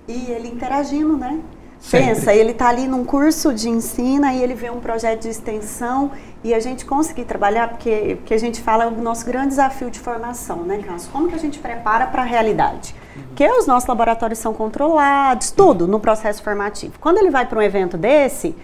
[0.08, 1.38] E ele interagindo, né?
[1.78, 2.14] Sempre.
[2.14, 6.12] Pensa, ele está ali num curso de ensino e ele vê um projeto de extensão
[6.44, 9.90] e a gente conseguir trabalhar, porque, porque a gente fala é o nosso grande desafio
[9.90, 11.10] de formação, né, Cássio?
[11.10, 12.94] Como que a gente prepara para a realidade?
[13.28, 16.94] Porque os nossos laboratórios são controlados, tudo no processo formativo.
[17.00, 18.54] Quando ele vai para um evento desse,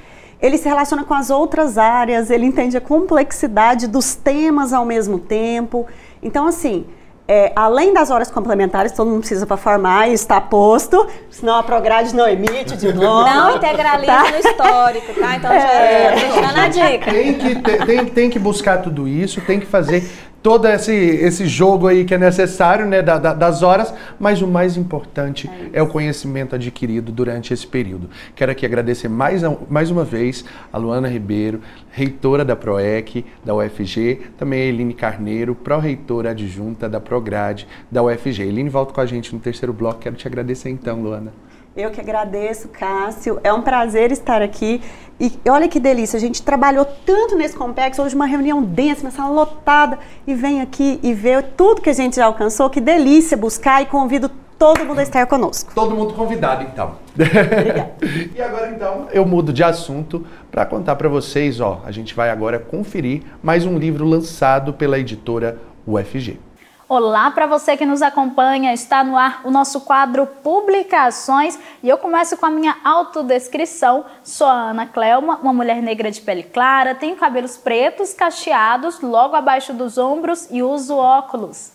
[0.41, 5.19] ele se relaciona com as outras áreas, ele entende a complexidade dos temas ao mesmo
[5.19, 5.87] tempo.
[6.23, 6.87] Então, assim,
[7.31, 11.63] é, além das horas complementares, todo mundo precisa para formar e está posto, senão a
[11.63, 13.29] Prograde não emite de novo.
[13.29, 14.31] Não integraliza tá?
[14.31, 15.37] no histórico, tá?
[15.37, 17.11] Então já é, deixando a dica.
[17.11, 20.09] Tem que, tem, tem que buscar tudo isso, tem que fazer
[20.43, 24.47] todo esse, esse jogo aí que é necessário, né, da, da, das horas, mas o
[24.47, 28.09] mais importante é, é, o conhecimento adquirido durante esse período.
[28.35, 34.21] Quero aqui agradecer mais, mais uma vez a Luana Ribeiro, reitora da PROEC, da UFG,
[34.37, 38.43] também a Eline Carneiro, pró-reitora adjunta da Prograde, da UFG.
[38.43, 40.01] Eline, volta com a gente no terceiro bloco.
[40.01, 41.48] Quero te agradecer então, Luana.
[41.79, 43.39] Eu que agradeço, Cássio.
[43.45, 44.83] É um prazer estar aqui.
[45.21, 49.13] E olha que delícia, a gente trabalhou tanto nesse complexo, hoje uma reunião densa, uma
[49.13, 52.69] sala lotada, e vem aqui e vê tudo que a gente já alcançou.
[52.69, 55.73] Que delícia buscar e convido todo mundo a estar conosco.
[55.73, 56.97] Todo mundo convidado, então.
[58.35, 62.31] E agora, então, eu mudo de assunto para contar para vocês, ó, a gente vai
[62.31, 66.41] agora conferir mais um livro lançado pela editora UFG.
[66.91, 71.99] Olá para você que nos acompanha, está no ar o nosso quadro Publicações e eu
[71.99, 74.07] começo com a minha autodescrição.
[74.25, 79.37] Sou a Ana Clelma, uma mulher negra de pele clara, tenho cabelos pretos cacheados logo
[79.37, 81.73] abaixo dos ombros e uso óculos.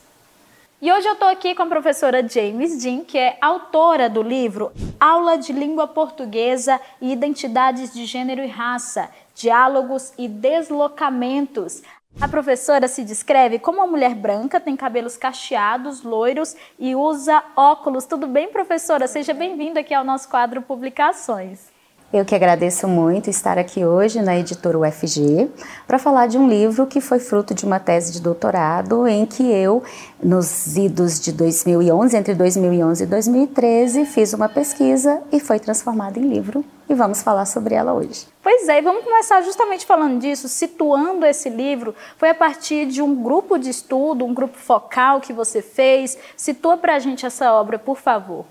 [0.81, 4.71] E hoje eu estou aqui com a professora James Dean, que é autora do livro
[4.99, 11.83] Aula de Língua Portuguesa e Identidades de Gênero e Raça, Diálogos e Deslocamentos.
[12.21, 18.05] A professora se descreve como uma mulher branca, tem cabelos cacheados, loiros e usa óculos.
[18.05, 19.07] Tudo bem, professora?
[19.07, 21.72] Seja bem-vinda aqui ao nosso quadro Publicações.
[22.13, 25.49] Eu que agradeço muito estar aqui hoje na editora UFG
[25.87, 29.41] para falar de um livro que foi fruto de uma tese de doutorado em que
[29.41, 29.81] eu,
[30.21, 36.29] nos idos de 2011, entre 2011 e 2013, fiz uma pesquisa e foi transformada em
[36.29, 38.27] livro e vamos falar sobre ela hoje.
[38.43, 41.95] Pois é, e vamos começar justamente falando disso, situando esse livro.
[42.19, 46.15] Foi a partir de um grupo de estudo, um grupo focal que você fez.
[46.37, 48.45] Situa para a gente essa obra, por favor.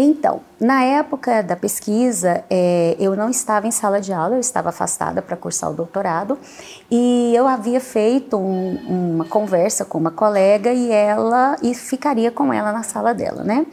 [0.00, 4.68] Então, na época da pesquisa, é, eu não estava em sala de aula, eu estava
[4.68, 6.38] afastada para cursar o doutorado
[6.88, 12.52] e eu havia feito um, uma conversa com uma colega e ela e ficaria com
[12.52, 13.66] ela na sala dela, né?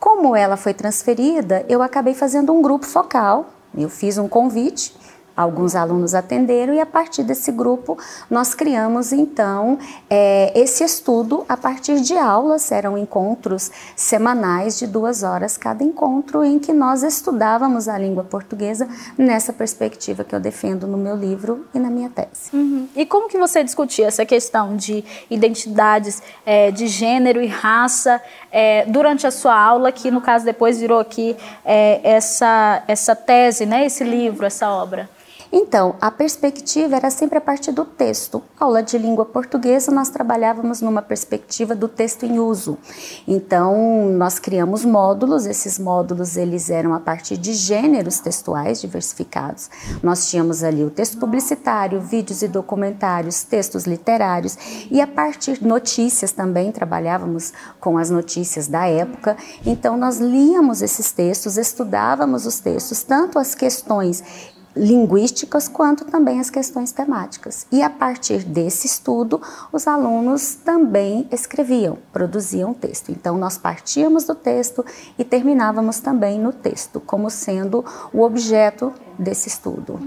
[0.00, 3.50] Como ela foi transferida, eu acabei fazendo um grupo focal.
[3.72, 4.92] Eu fiz um convite
[5.40, 7.98] alguns alunos atenderam e a partir desse grupo
[8.30, 15.22] nós criamos então é, esse estudo a partir de aulas, eram encontros semanais de duas
[15.22, 20.86] horas cada encontro em que nós estudávamos a língua portuguesa nessa perspectiva que eu defendo
[20.86, 22.50] no meu livro e na minha tese.
[22.52, 22.88] Uhum.
[22.94, 28.20] E como que você discutia essa questão de identidades é, de gênero e raça
[28.52, 31.36] é, durante a sua aula, que no caso depois virou aqui
[32.02, 35.08] essa, essa tese, né, esse livro, essa obra?
[35.52, 38.40] Então, a perspectiva era sempre a partir do texto.
[38.58, 42.78] Aula de língua portuguesa, nós trabalhávamos numa perspectiva do texto em uso.
[43.26, 49.68] Então, nós criamos módulos, esses módulos eles eram a partir de gêneros textuais diversificados.
[50.02, 54.56] Nós tínhamos ali o texto publicitário, vídeos e documentários, textos literários
[54.88, 59.36] e a partir de notícias também trabalhávamos com as notícias da época.
[59.66, 64.22] Então, nós líamos esses textos, estudávamos os textos, tanto as questões
[64.74, 67.66] linguísticas quanto também as questões temáticas.
[67.70, 69.40] E a partir desse estudo,
[69.72, 73.10] os alunos também escreviam, produziam texto.
[73.10, 74.84] Então, nós partíamos do texto
[75.18, 79.98] e terminávamos também no texto, como sendo o objeto desse estudo.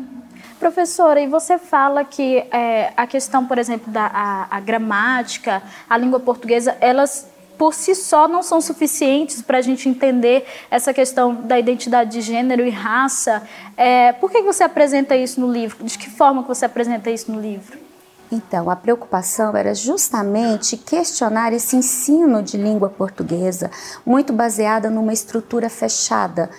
[0.59, 5.97] Professora, e você fala que é, a questão, por exemplo, da a, a gramática, a
[5.97, 7.27] língua portuguesa, elas
[7.57, 12.21] por si só não são suficientes para a gente entender essa questão da identidade de
[12.21, 13.43] gênero e raça.
[13.77, 15.83] É, por que você apresenta isso no livro?
[15.83, 17.83] De que forma você apresenta isso no livro?
[18.31, 23.69] Então, a preocupação era justamente questionar esse ensino de língua portuguesa,
[24.03, 26.49] muito baseada numa estrutura fechada,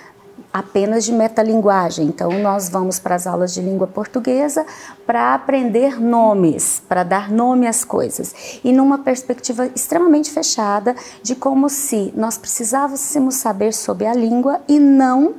[0.54, 2.06] apenas de metalinguagem.
[2.06, 4.64] Então, nós vamos para as aulas de língua portuguesa
[5.04, 8.60] para aprender nomes, para dar nome às coisas.
[8.62, 10.94] E numa perspectiva extremamente fechada
[11.24, 15.34] de como se nós precisávamos saber sobre a língua e não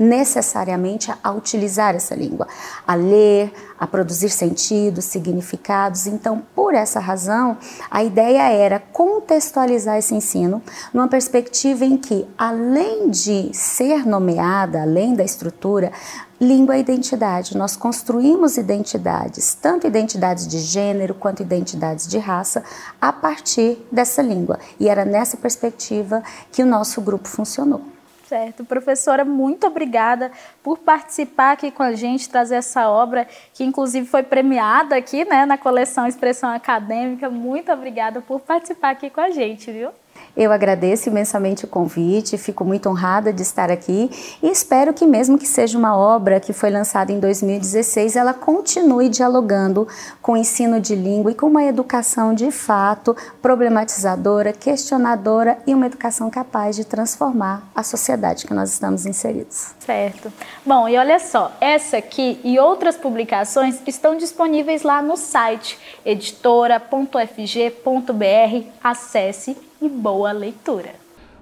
[0.00, 2.48] necessariamente a utilizar essa língua,
[2.86, 6.06] a ler, a produzir sentidos, significados.
[6.06, 7.58] Então, por essa razão,
[7.90, 10.62] a ideia era contextualizar esse ensino
[10.94, 15.92] numa perspectiva em que, além de ser nomeada, além da estrutura,
[16.40, 17.54] língua é identidade.
[17.54, 22.64] Nós construímos identidades, tanto identidades de gênero quanto identidades de raça,
[22.98, 24.58] a partir dessa língua.
[24.78, 27.99] E era nessa perspectiva que o nosso grupo funcionou.
[28.30, 28.64] Certo.
[28.64, 30.30] Professora, muito obrigada
[30.62, 35.44] por participar aqui com a gente, trazer essa obra que inclusive foi premiada aqui, né,
[35.44, 37.28] na coleção Expressão Acadêmica.
[37.28, 39.90] Muito obrigada por participar aqui com a gente, viu?
[40.36, 44.10] Eu agradeço imensamente o convite, fico muito honrada de estar aqui
[44.42, 49.08] e espero que, mesmo que seja uma obra que foi lançada em 2016, ela continue
[49.08, 49.86] dialogando
[50.22, 55.86] com o ensino de língua e com uma educação de fato problematizadora, questionadora e uma
[55.86, 59.74] educação capaz de transformar a sociedade que nós estamos inseridos.
[59.78, 60.32] Certo.
[60.64, 68.66] Bom, e olha só, essa aqui e outras publicações estão disponíveis lá no site editora.fg.br.
[68.82, 70.90] Acesse e boa leitura.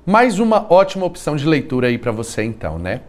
[0.06, 3.00] Mais uma ótima opção de leitura aí para você então, né?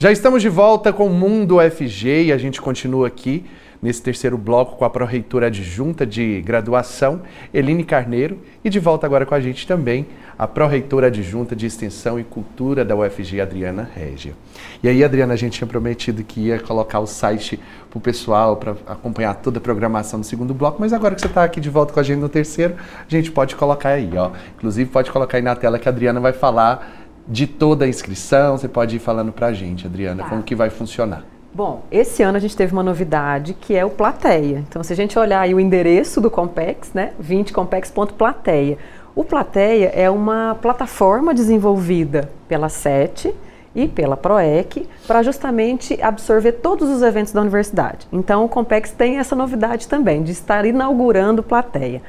[0.01, 3.45] Já estamos de volta com o Mundo UFG e a gente continua aqui
[3.81, 7.21] nesse terceiro bloco com a pró-reitora adjunta de graduação,
[7.53, 12.17] Eline Carneiro, e de volta agora com a gente também a pró-reitora adjunta de Extensão
[12.17, 14.35] e Cultura da UFG, Adriana Régia.
[14.81, 18.55] E aí, Adriana, a gente tinha prometido que ia colocar o site para o pessoal,
[18.55, 21.69] para acompanhar toda a programação do segundo bloco, mas agora que você está aqui de
[21.69, 22.75] volta com a gente no terceiro,
[23.05, 24.31] a gente pode colocar aí, ó.
[24.55, 26.98] Inclusive, pode colocar aí na tela que a Adriana vai falar
[27.29, 28.57] de toda a inscrição?
[28.57, 30.29] Você pode ir falando para a gente, Adriana, tá.
[30.29, 31.23] como que vai funcionar.
[31.53, 34.63] Bom, esse ano a gente teve uma novidade que é o Plateia.
[34.67, 38.77] Então, se a gente olhar aí o endereço do Compex, né, 20compex.plateia.
[39.15, 43.33] O Plateia é uma plataforma desenvolvida pela SET
[43.75, 48.07] e pela PROEC para justamente absorver todos os eventos da universidade.
[48.11, 52.01] Então, o Compex tem essa novidade também de estar inaugurando Plateia.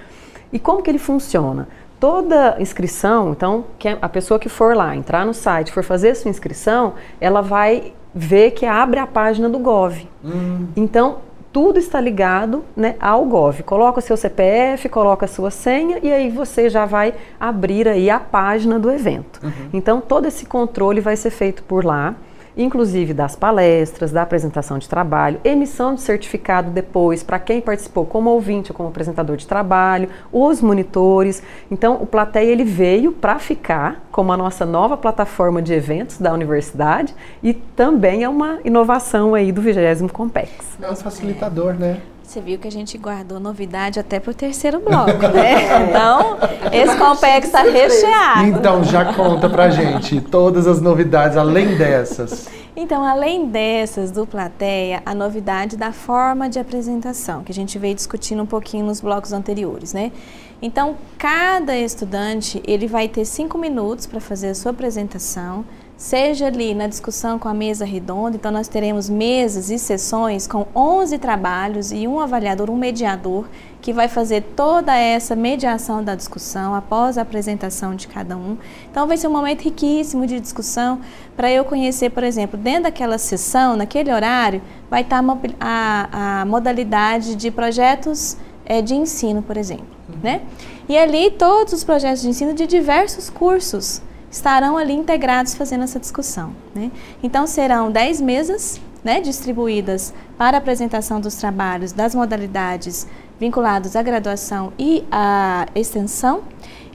[0.53, 1.67] E como que ele funciona?
[2.01, 3.67] Toda inscrição, então,
[4.01, 8.53] a pessoa que for lá, entrar no site, for fazer sua inscrição, ela vai ver
[8.53, 10.09] que abre a página do Gov.
[10.25, 10.67] Hum.
[10.75, 11.19] Então,
[11.53, 13.63] tudo está ligado né, ao Gov.
[13.63, 18.09] Coloca o seu CPF, coloca a sua senha e aí você já vai abrir aí
[18.09, 19.41] a página do evento.
[19.43, 19.69] Uhum.
[19.73, 22.15] Então, todo esse controle vai ser feito por lá
[22.63, 28.31] inclusive das palestras, da apresentação de trabalho, emissão de certificado depois para quem participou como
[28.31, 31.43] ouvinte ou como apresentador de trabalho, os monitores.
[31.71, 36.33] Então, o Plateia ele veio para ficar como a nossa nova plataforma de eventos da
[36.33, 40.51] universidade e também é uma inovação aí do 20 Compex.
[40.81, 42.01] É um facilitador, né?
[42.31, 45.67] Você viu que a gente guardou novidade até para o terceiro bloco, né?
[45.91, 46.39] Então,
[46.73, 48.47] esse Compex está recheado.
[48.47, 52.49] Então, já conta pra gente todas as novidades além dessas.
[52.77, 57.97] Então, além dessas do plateia, a novidade da forma de apresentação, que a gente veio
[57.97, 60.13] discutindo um pouquinho nos blocos anteriores, né?
[60.63, 65.65] Então, cada estudante, ele vai ter cinco minutos para fazer a sua apresentação,
[66.01, 70.67] seja ali na discussão com a mesa redonda, então nós teremos mesas e sessões com
[70.75, 73.47] 11 trabalhos e um avaliador, um mediador,
[73.83, 78.57] que vai fazer toda essa mediação da discussão após a apresentação de cada um.
[78.91, 81.03] Então vai ser um momento riquíssimo de discussão
[81.37, 85.23] para eu conhecer, por exemplo, dentro daquela sessão, naquele horário, vai estar
[85.61, 89.85] a, a modalidade de projetos é, de ensino, por exemplo.
[90.09, 90.17] Uhum.
[90.23, 90.41] Né?
[90.89, 95.99] E ali todos os projetos de ensino de diversos cursos estarão ali integrados fazendo essa
[95.99, 96.55] discussão.
[96.75, 96.91] Né?
[97.23, 103.07] Então serão 10 mesas né, distribuídas para apresentação dos trabalhos das modalidades
[103.39, 106.43] vinculados à graduação e à extensão.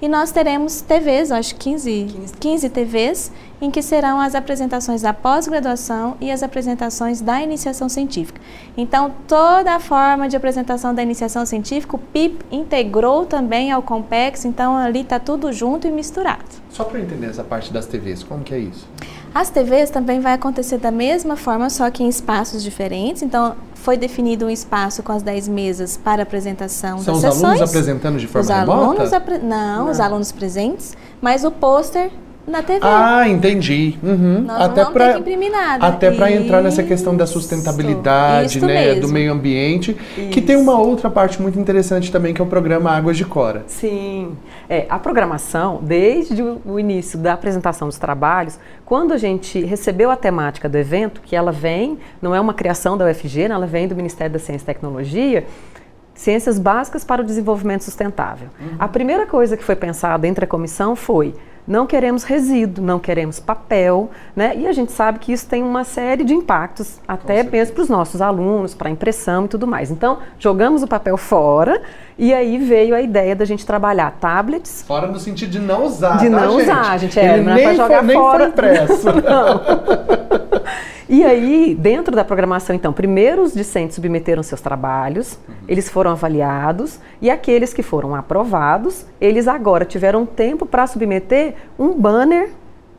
[0.01, 2.33] E nós teremos TVs, acho 15, 15.
[2.37, 3.31] 15 TVs,
[3.61, 8.41] em que serão as apresentações da pós-graduação e as apresentações da iniciação científica.
[8.75, 14.43] Então, toda a forma de apresentação da iniciação científica, o PIP integrou também ao Compex,
[14.43, 16.43] então ali está tudo junto e misturado.
[16.69, 18.85] Só para entender essa parte das TVs, como que é isso?
[19.33, 23.21] As TVs também vai acontecer da mesma forma, só que em espaços diferentes.
[23.21, 23.55] Então,
[23.85, 27.43] foi definido um espaço com as 10 mesas para apresentação São das os sessões.
[27.43, 28.81] alunos apresentando de forma os remota?
[28.81, 29.37] Alunos apre...
[29.37, 32.09] não, Não, os alunos presentes, mas o pôster
[32.47, 32.79] na TV.
[32.83, 33.97] Ah, entendi.
[34.03, 34.41] Uhum.
[34.41, 35.87] Nós até não pra, imprimir nada.
[35.87, 39.01] Até para entrar nessa questão da sustentabilidade, Isso né, mesmo.
[39.01, 40.29] do meio ambiente, Isso.
[40.29, 43.63] que tem uma outra parte muito interessante também que é o programa Águas de Cora.
[43.67, 44.37] Sim.
[44.69, 50.15] É, a programação, desde o início da apresentação dos trabalhos, quando a gente recebeu a
[50.15, 53.87] temática do evento, que ela vem, não é uma criação da UFG, né, ela vem
[53.87, 55.45] do Ministério da Ciência e Tecnologia,
[56.13, 58.47] Ciências Básicas para o Desenvolvimento Sustentável.
[58.59, 58.75] Uhum.
[58.79, 61.35] A primeira coisa que foi pensada entre a comissão foi
[61.67, 64.53] não queremos resíduo, não queremos papel, né?
[64.55, 67.89] E a gente sabe que isso tem uma série de impactos, até mesmo para os
[67.89, 69.89] nossos alunos, para a impressão e tudo mais.
[69.89, 71.81] Então, jogamos o papel fora
[72.17, 74.83] e aí veio a ideia da gente trabalhar tablets.
[74.87, 76.61] Fora no sentido de não usar, De tá, não gente?
[76.63, 77.19] usar, gente.
[77.19, 78.39] É, Ele não é para jogar foi, nem fora.
[78.39, 79.05] foi impresso.
[79.07, 79.61] não.
[81.07, 85.55] E aí, dentro da programação, então, primeiro os discentes submeteram seus trabalhos, uhum.
[85.67, 91.93] eles foram avaliados e aqueles que foram aprovados, eles agora tiveram tempo para submeter um
[91.93, 92.49] banner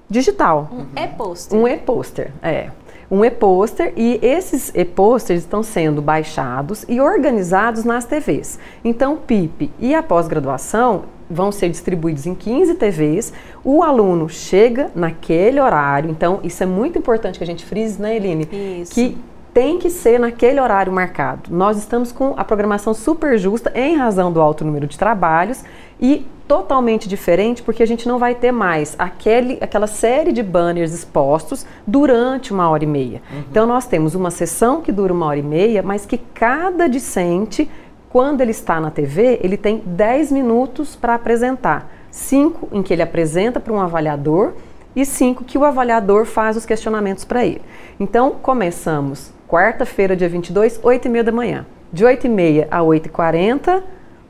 [0.08, 0.70] digital.
[0.72, 1.58] Um e-poster.
[1.58, 2.70] Um e-poster, é.
[3.10, 8.58] Um e-poster e esses e-posters estão sendo baixados e organizados nas TVs.
[8.84, 13.32] Então, o PIP e a pós-graduação vão ser distribuídos em 15 TVs.
[13.64, 18.16] O aluno chega naquele horário, então isso é muito importante que a gente frise, né,
[18.16, 18.48] Eline?
[18.80, 18.94] Isso.
[18.94, 19.16] Que
[19.56, 21.48] tem que ser naquele horário marcado.
[21.50, 25.64] Nós estamos com a programação super justa em razão do alto número de trabalhos
[25.98, 30.92] e totalmente diferente porque a gente não vai ter mais aquele, aquela série de banners
[30.92, 33.22] expostos durante uma hora e meia.
[33.32, 33.44] Uhum.
[33.50, 37.66] Então nós temos uma sessão que dura uma hora e meia, mas que cada discente
[38.10, 41.90] quando ele está na TV, ele tem 10 minutos para apresentar.
[42.10, 44.54] Cinco em que ele apresenta para um avaliador
[44.94, 47.60] e cinco que o avaliador faz os questionamentos para ele.
[48.00, 51.66] Então, começamos quarta-feira, dia 22, 8 e meia da manhã.
[51.92, 53.84] De 8 e meia a 8 e 40,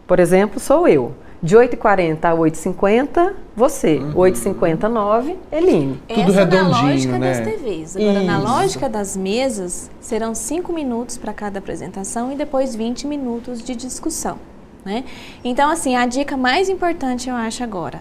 [0.07, 1.13] por exemplo, sou eu.
[1.43, 3.99] De 8h40 a 8h50, você.
[3.99, 4.15] Uhum.
[4.15, 6.03] 8h59, Eline.
[6.09, 7.33] Tudo Essa redondinho, na lógica né?
[7.33, 7.97] das TVs.
[7.97, 8.27] Agora, Isso.
[8.27, 13.77] na lógica das mesas, serão 5 minutos para cada apresentação e depois 20 minutos de
[13.77, 14.39] discussão.
[14.85, 15.05] Né?
[15.45, 18.01] Então, assim, a dica mais importante, eu acho, agora.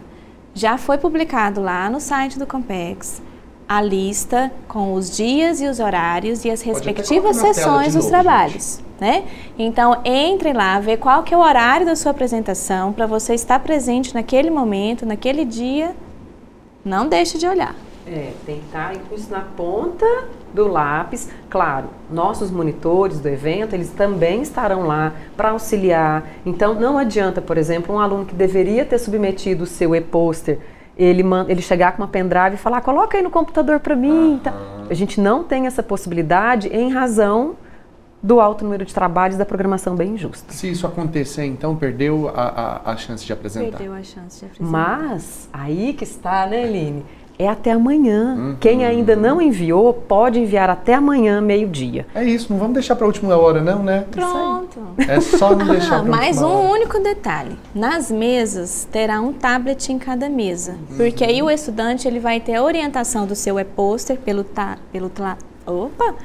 [0.54, 3.22] Já foi publicado lá no site do Compex
[3.68, 8.80] a lista com os dias e os horários e as respectivas sessões dos trabalhos.
[9.00, 9.26] Né?
[9.58, 13.60] Então, entre lá, vê qual que é o horário da sua apresentação para você estar
[13.60, 15.96] presente naquele momento, naquele dia.
[16.84, 17.76] Não deixe de olhar.
[18.08, 20.06] É, tem que estar isso na ponta
[20.54, 21.28] do lápis.
[21.50, 26.24] Claro, nossos monitores do evento, eles também estarão lá para auxiliar.
[26.46, 30.60] Então, não adianta, por exemplo, um aluno que deveria ter submetido o seu e-poster
[30.98, 34.40] ele, ele chegar com uma pendrive e falar, coloca aí no computador para mim.
[34.44, 34.54] Tá.
[34.90, 37.56] A gente não tem essa possibilidade em razão
[38.22, 40.52] do alto número de trabalhos da programação bem injusta.
[40.52, 43.78] Se isso acontecer, então, perdeu a, a, a chance de apresentar.
[43.78, 44.72] Perdeu a chance de apresentar.
[44.72, 47.06] Mas, aí que está, né, Eline?
[47.38, 48.36] É até amanhã.
[48.38, 48.56] Uhum.
[48.60, 52.06] Quem ainda não enviou, pode enviar até amanhã, meio-dia.
[52.16, 54.06] É isso, não vamos deixar para a última hora, não, né?
[54.12, 54.80] Pronto.
[55.08, 56.72] É só não deixar para Mais um hora.
[56.72, 57.58] único detalhe.
[57.74, 60.74] Nas mesas, terá um tablet em cada mesa.
[60.90, 60.98] Uhum.
[60.98, 65.10] Porque aí o estudante ele vai ter a orientação do seu e-poster pelo, ta, pelo,
[65.10, 66.16] tla, opa,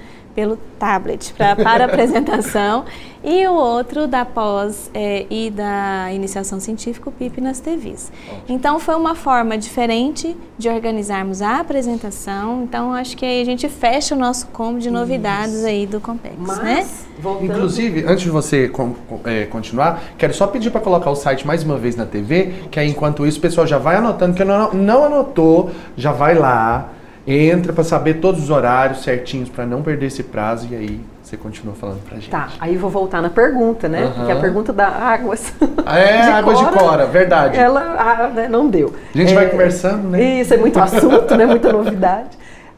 [0.41, 2.87] pelo tablet pra, para apresentação
[3.23, 8.11] e o outro da pós é, e da iniciação científica, o PIP nas TVs.
[8.49, 12.63] Então foi uma forma diferente de organizarmos a apresentação.
[12.63, 15.67] Então acho que aí a gente fecha o nosso combo de novidades Isso.
[15.67, 16.89] aí do Compex, Mas, né?
[17.19, 17.53] Voltando...
[17.53, 18.95] Inclusive, antes de você com,
[19.27, 22.81] é, continuar, quero só pedir para colocar o site mais uma vez na TV, que
[22.81, 26.89] aí enquanto isso o pessoal já vai anotando, que não, não anotou, já vai lá,
[27.35, 31.37] entra para saber todos os horários certinhos para não perder esse prazo e aí você
[31.37, 32.31] continua falando pra gente.
[32.31, 34.05] Tá, aí vou voltar na pergunta, né?
[34.05, 34.27] Uhum.
[34.27, 35.53] Que é a pergunta da águas.
[35.87, 37.57] Ah, é, de águas cora, de cora, verdade.
[37.57, 38.93] Ela ah, né, não deu.
[39.15, 40.41] A gente é, vai conversando, né?
[40.41, 41.47] Isso, é muito assunto, né?
[41.47, 42.29] Muita novidade.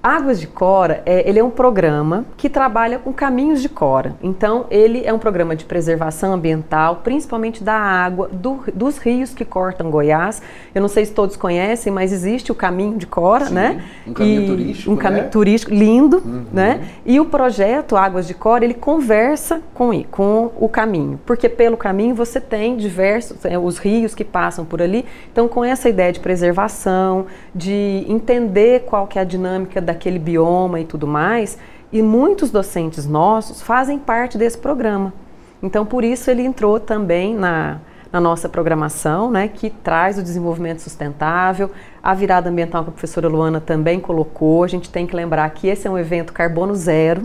[0.03, 4.17] Águas de Cora, é, ele é um programa que trabalha com caminhos de Cora.
[4.21, 9.45] Então, ele é um programa de preservação ambiental, principalmente da água, do, dos rios que
[9.45, 10.43] cortam Goiás.
[10.75, 13.85] Eu não sei se todos conhecem, mas existe o caminho de Cora, Sim, né?
[14.05, 15.29] Um caminho e, turístico, Um caminho né?
[15.29, 16.45] turístico lindo, uhum.
[16.53, 16.81] né?
[17.07, 22.13] E o projeto Águas de Cora, ele conversa com, com o caminho, porque pelo caminho
[22.13, 25.05] você tem diversos, é, os rios que passam por ali.
[25.31, 30.19] Então, com essa ideia de preservação, de entender qual que é a dinâmica da daquele
[30.19, 31.59] bioma e tudo mais,
[31.93, 35.13] e muitos docentes nossos fazem parte desse programa.
[35.63, 37.79] Então, por isso ele entrou também na,
[38.11, 41.71] na nossa programação, né, que traz o desenvolvimento sustentável,
[42.03, 44.65] a virada ambiental que a professora Luana também colocou.
[44.65, 47.23] A gente tem que lembrar que esse é um evento carbono zero,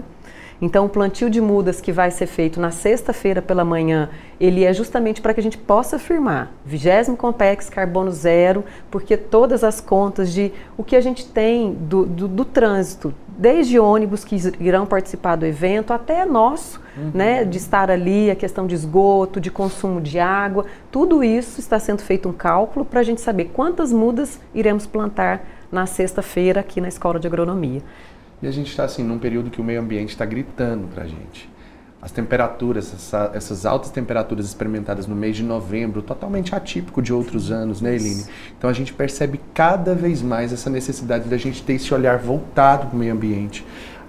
[0.61, 4.73] então, o plantio de mudas que vai ser feito na sexta-feira pela manhã, ele é
[4.73, 10.33] justamente para que a gente possa afirmar 20 Compex Carbono Zero, porque todas as contas
[10.33, 15.35] de o que a gente tem do, do, do trânsito, desde ônibus que irão participar
[15.35, 17.11] do evento até nosso, uhum.
[17.13, 21.77] né, de estar ali, a questão de esgoto, de consumo de água, tudo isso está
[21.77, 26.81] sendo feito um cálculo para a gente saber quantas mudas iremos plantar na sexta-feira aqui
[26.81, 27.81] na Escola de Agronomia.
[28.41, 31.07] E a gente está assim num período que o meio ambiente está gritando para a
[31.07, 31.49] gente.
[31.99, 37.51] As temperaturas, essa, essas altas temperaturas experimentadas no mês de novembro, totalmente atípico de outros
[37.51, 38.23] anos, né, Eline?
[38.55, 42.87] Então a gente percebe cada vez mais essa necessidade da gente ter esse olhar voltado
[42.87, 43.65] para o meio ambiente.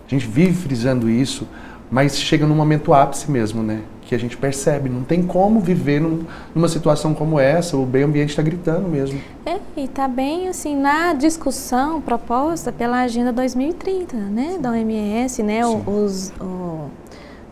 [0.07, 1.49] A gente vive frisando isso,
[1.91, 3.83] mas chega num momento ápice mesmo, né?
[4.09, 8.07] Que a gente percebe, não tem como viver num, numa situação como essa, o meio
[8.07, 9.21] ambiente está gritando mesmo.
[9.45, 15.61] É, e está bem assim na discussão proposta pela Agenda 2030, né, da OMS, né,
[15.67, 16.89] os, o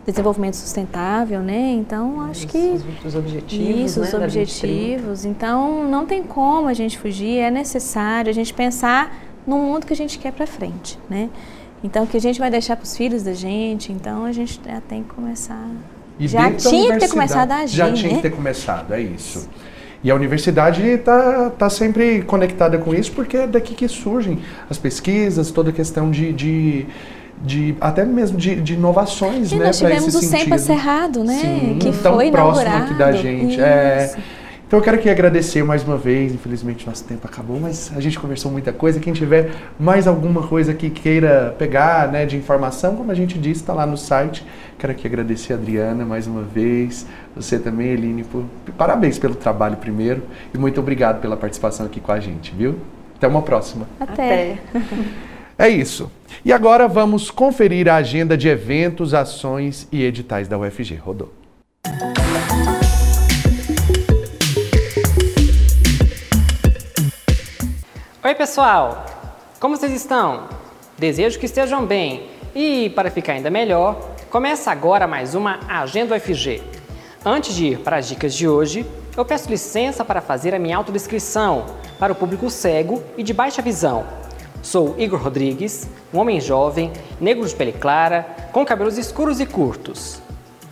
[0.03, 3.07] desenvolvimento sustentável, né, então acho isso, que...
[3.07, 8.31] Os objetivos, Isso, né, os objetivos, então não tem como a gente fugir, é necessário
[8.31, 11.29] a gente pensar no mundo que a gente quer para frente, né.
[11.83, 14.59] Então, o que a gente vai deixar para os filhos da gente, então a gente
[14.65, 15.69] já tem que começar.
[16.19, 17.75] E já tinha que ter começado a agir.
[17.75, 18.15] Já tinha né?
[18.15, 19.47] que ter começado, é isso.
[20.03, 24.39] E a universidade está tá sempre conectada com isso, porque é daqui que surgem
[24.69, 26.85] as pesquisas, toda a questão de, de,
[27.43, 29.65] de até mesmo de, de inovações, e né?
[29.65, 31.39] Nós tivemos o SEMPA Cerrado, né?
[31.39, 33.59] Sim, que tão foi próximo aqui da gente.
[33.59, 34.05] É.
[34.05, 34.17] Isso.
[34.17, 34.36] É,
[34.67, 38.19] então eu quero aqui agradecer mais uma vez, infelizmente nosso tempo acabou, mas a gente
[38.19, 38.99] conversou muita coisa.
[38.99, 39.49] Quem tiver
[39.79, 43.85] mais alguma coisa que queira pegar né, de informação, como a gente disse, está lá
[43.85, 44.45] no site.
[44.77, 48.43] Quero aqui agradecer a Adriana mais uma vez, você também, Eline, por...
[48.77, 50.21] parabéns pelo trabalho primeiro
[50.53, 52.75] e muito obrigado pela participação aqui com a gente, viu?
[53.15, 53.87] Até uma próxima.
[53.99, 54.57] Até.
[55.59, 56.11] É isso.
[56.45, 60.97] E agora vamos conferir a agenda de eventos, ações e editais da UFG.
[60.97, 61.33] Rodou.
[68.27, 69.05] Oi, pessoal!
[69.57, 70.49] Como vocês estão?
[70.97, 72.29] Desejo que estejam bem.
[72.53, 76.61] E, para ficar ainda melhor, começa agora mais uma Agenda UFG.
[77.25, 80.75] Antes de ir para as dicas de hoje, eu peço licença para fazer a minha
[80.75, 81.67] autodescrição
[81.97, 84.05] para o público cego e de baixa visão.
[84.61, 90.21] Sou Igor Rodrigues, um homem jovem, negro de pele clara, com cabelos escuros e curtos.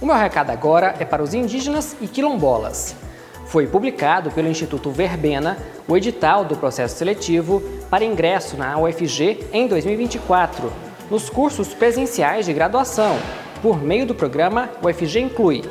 [0.00, 2.96] O meu recado agora é para os indígenas e quilombolas.
[3.46, 5.56] Foi publicado pelo Instituto Verbena
[5.86, 10.72] o edital do processo seletivo para ingresso na UFG em 2024,
[11.10, 13.16] nos cursos presenciais de graduação,
[13.62, 15.62] por meio do programa UFG Inclui.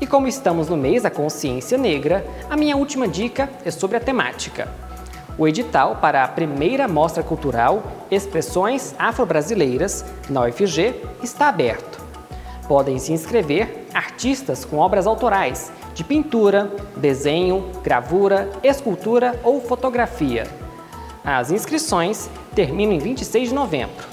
[0.00, 4.00] E como estamos no mês da consciência negra, a minha última dica é sobre a
[4.00, 4.68] temática.
[5.36, 12.00] O edital para a primeira mostra cultural Expressões Afro-Brasileiras na UFG está aberto.
[12.68, 20.46] Podem se inscrever artistas com obras autorais de pintura, desenho, gravura, escultura ou fotografia.
[21.24, 24.06] As inscrições terminam em 26 de novembro.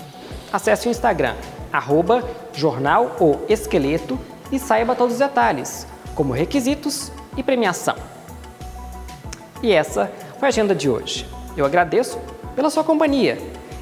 [0.52, 1.36] Acesse o Instagram,
[1.72, 3.16] arroba Jornal
[3.48, 4.20] Esqueleto
[4.52, 7.96] e saiba todos os detalhes, como requisitos e premiação.
[9.64, 10.12] E essa
[10.42, 11.28] foi a agenda de hoje.
[11.56, 12.20] Eu agradeço
[12.56, 13.38] pela sua companhia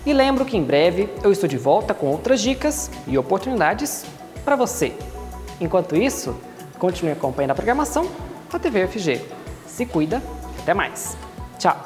[0.06, 4.06] e lembro que em breve eu estou de volta com outras dicas e oportunidades
[4.44, 4.92] para você.
[5.62, 6.36] Enquanto isso,
[6.78, 8.10] continue acompanhando a programação
[8.52, 9.22] da TV UFG.
[9.66, 10.22] Se cuida
[10.62, 11.16] até mais.
[11.58, 11.78] Tchau!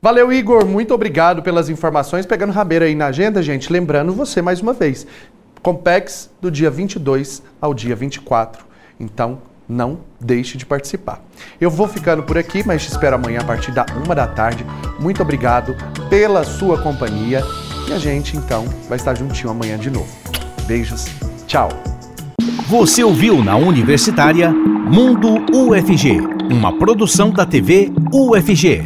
[0.00, 0.64] Valeu, Igor.
[0.64, 2.24] Muito obrigado pelas informações.
[2.24, 3.72] Pegando rabeira aí na agenda, gente.
[3.72, 5.04] Lembrando você mais uma vez:
[5.66, 8.64] Compex do dia 22 ao dia 24.
[9.00, 9.38] Então,
[9.68, 11.20] não deixe de participar.
[11.60, 14.64] Eu vou ficando por aqui, mas te espero amanhã a partir da uma da tarde.
[15.00, 15.74] Muito obrigado
[16.08, 17.42] pela sua companhia
[17.88, 20.06] e a gente então vai estar juntinho amanhã de novo.
[20.68, 21.06] Beijos,
[21.48, 21.70] tchau.
[22.68, 28.84] Você ouviu na Universitária Mundo UFG, uma produção da TV UFG.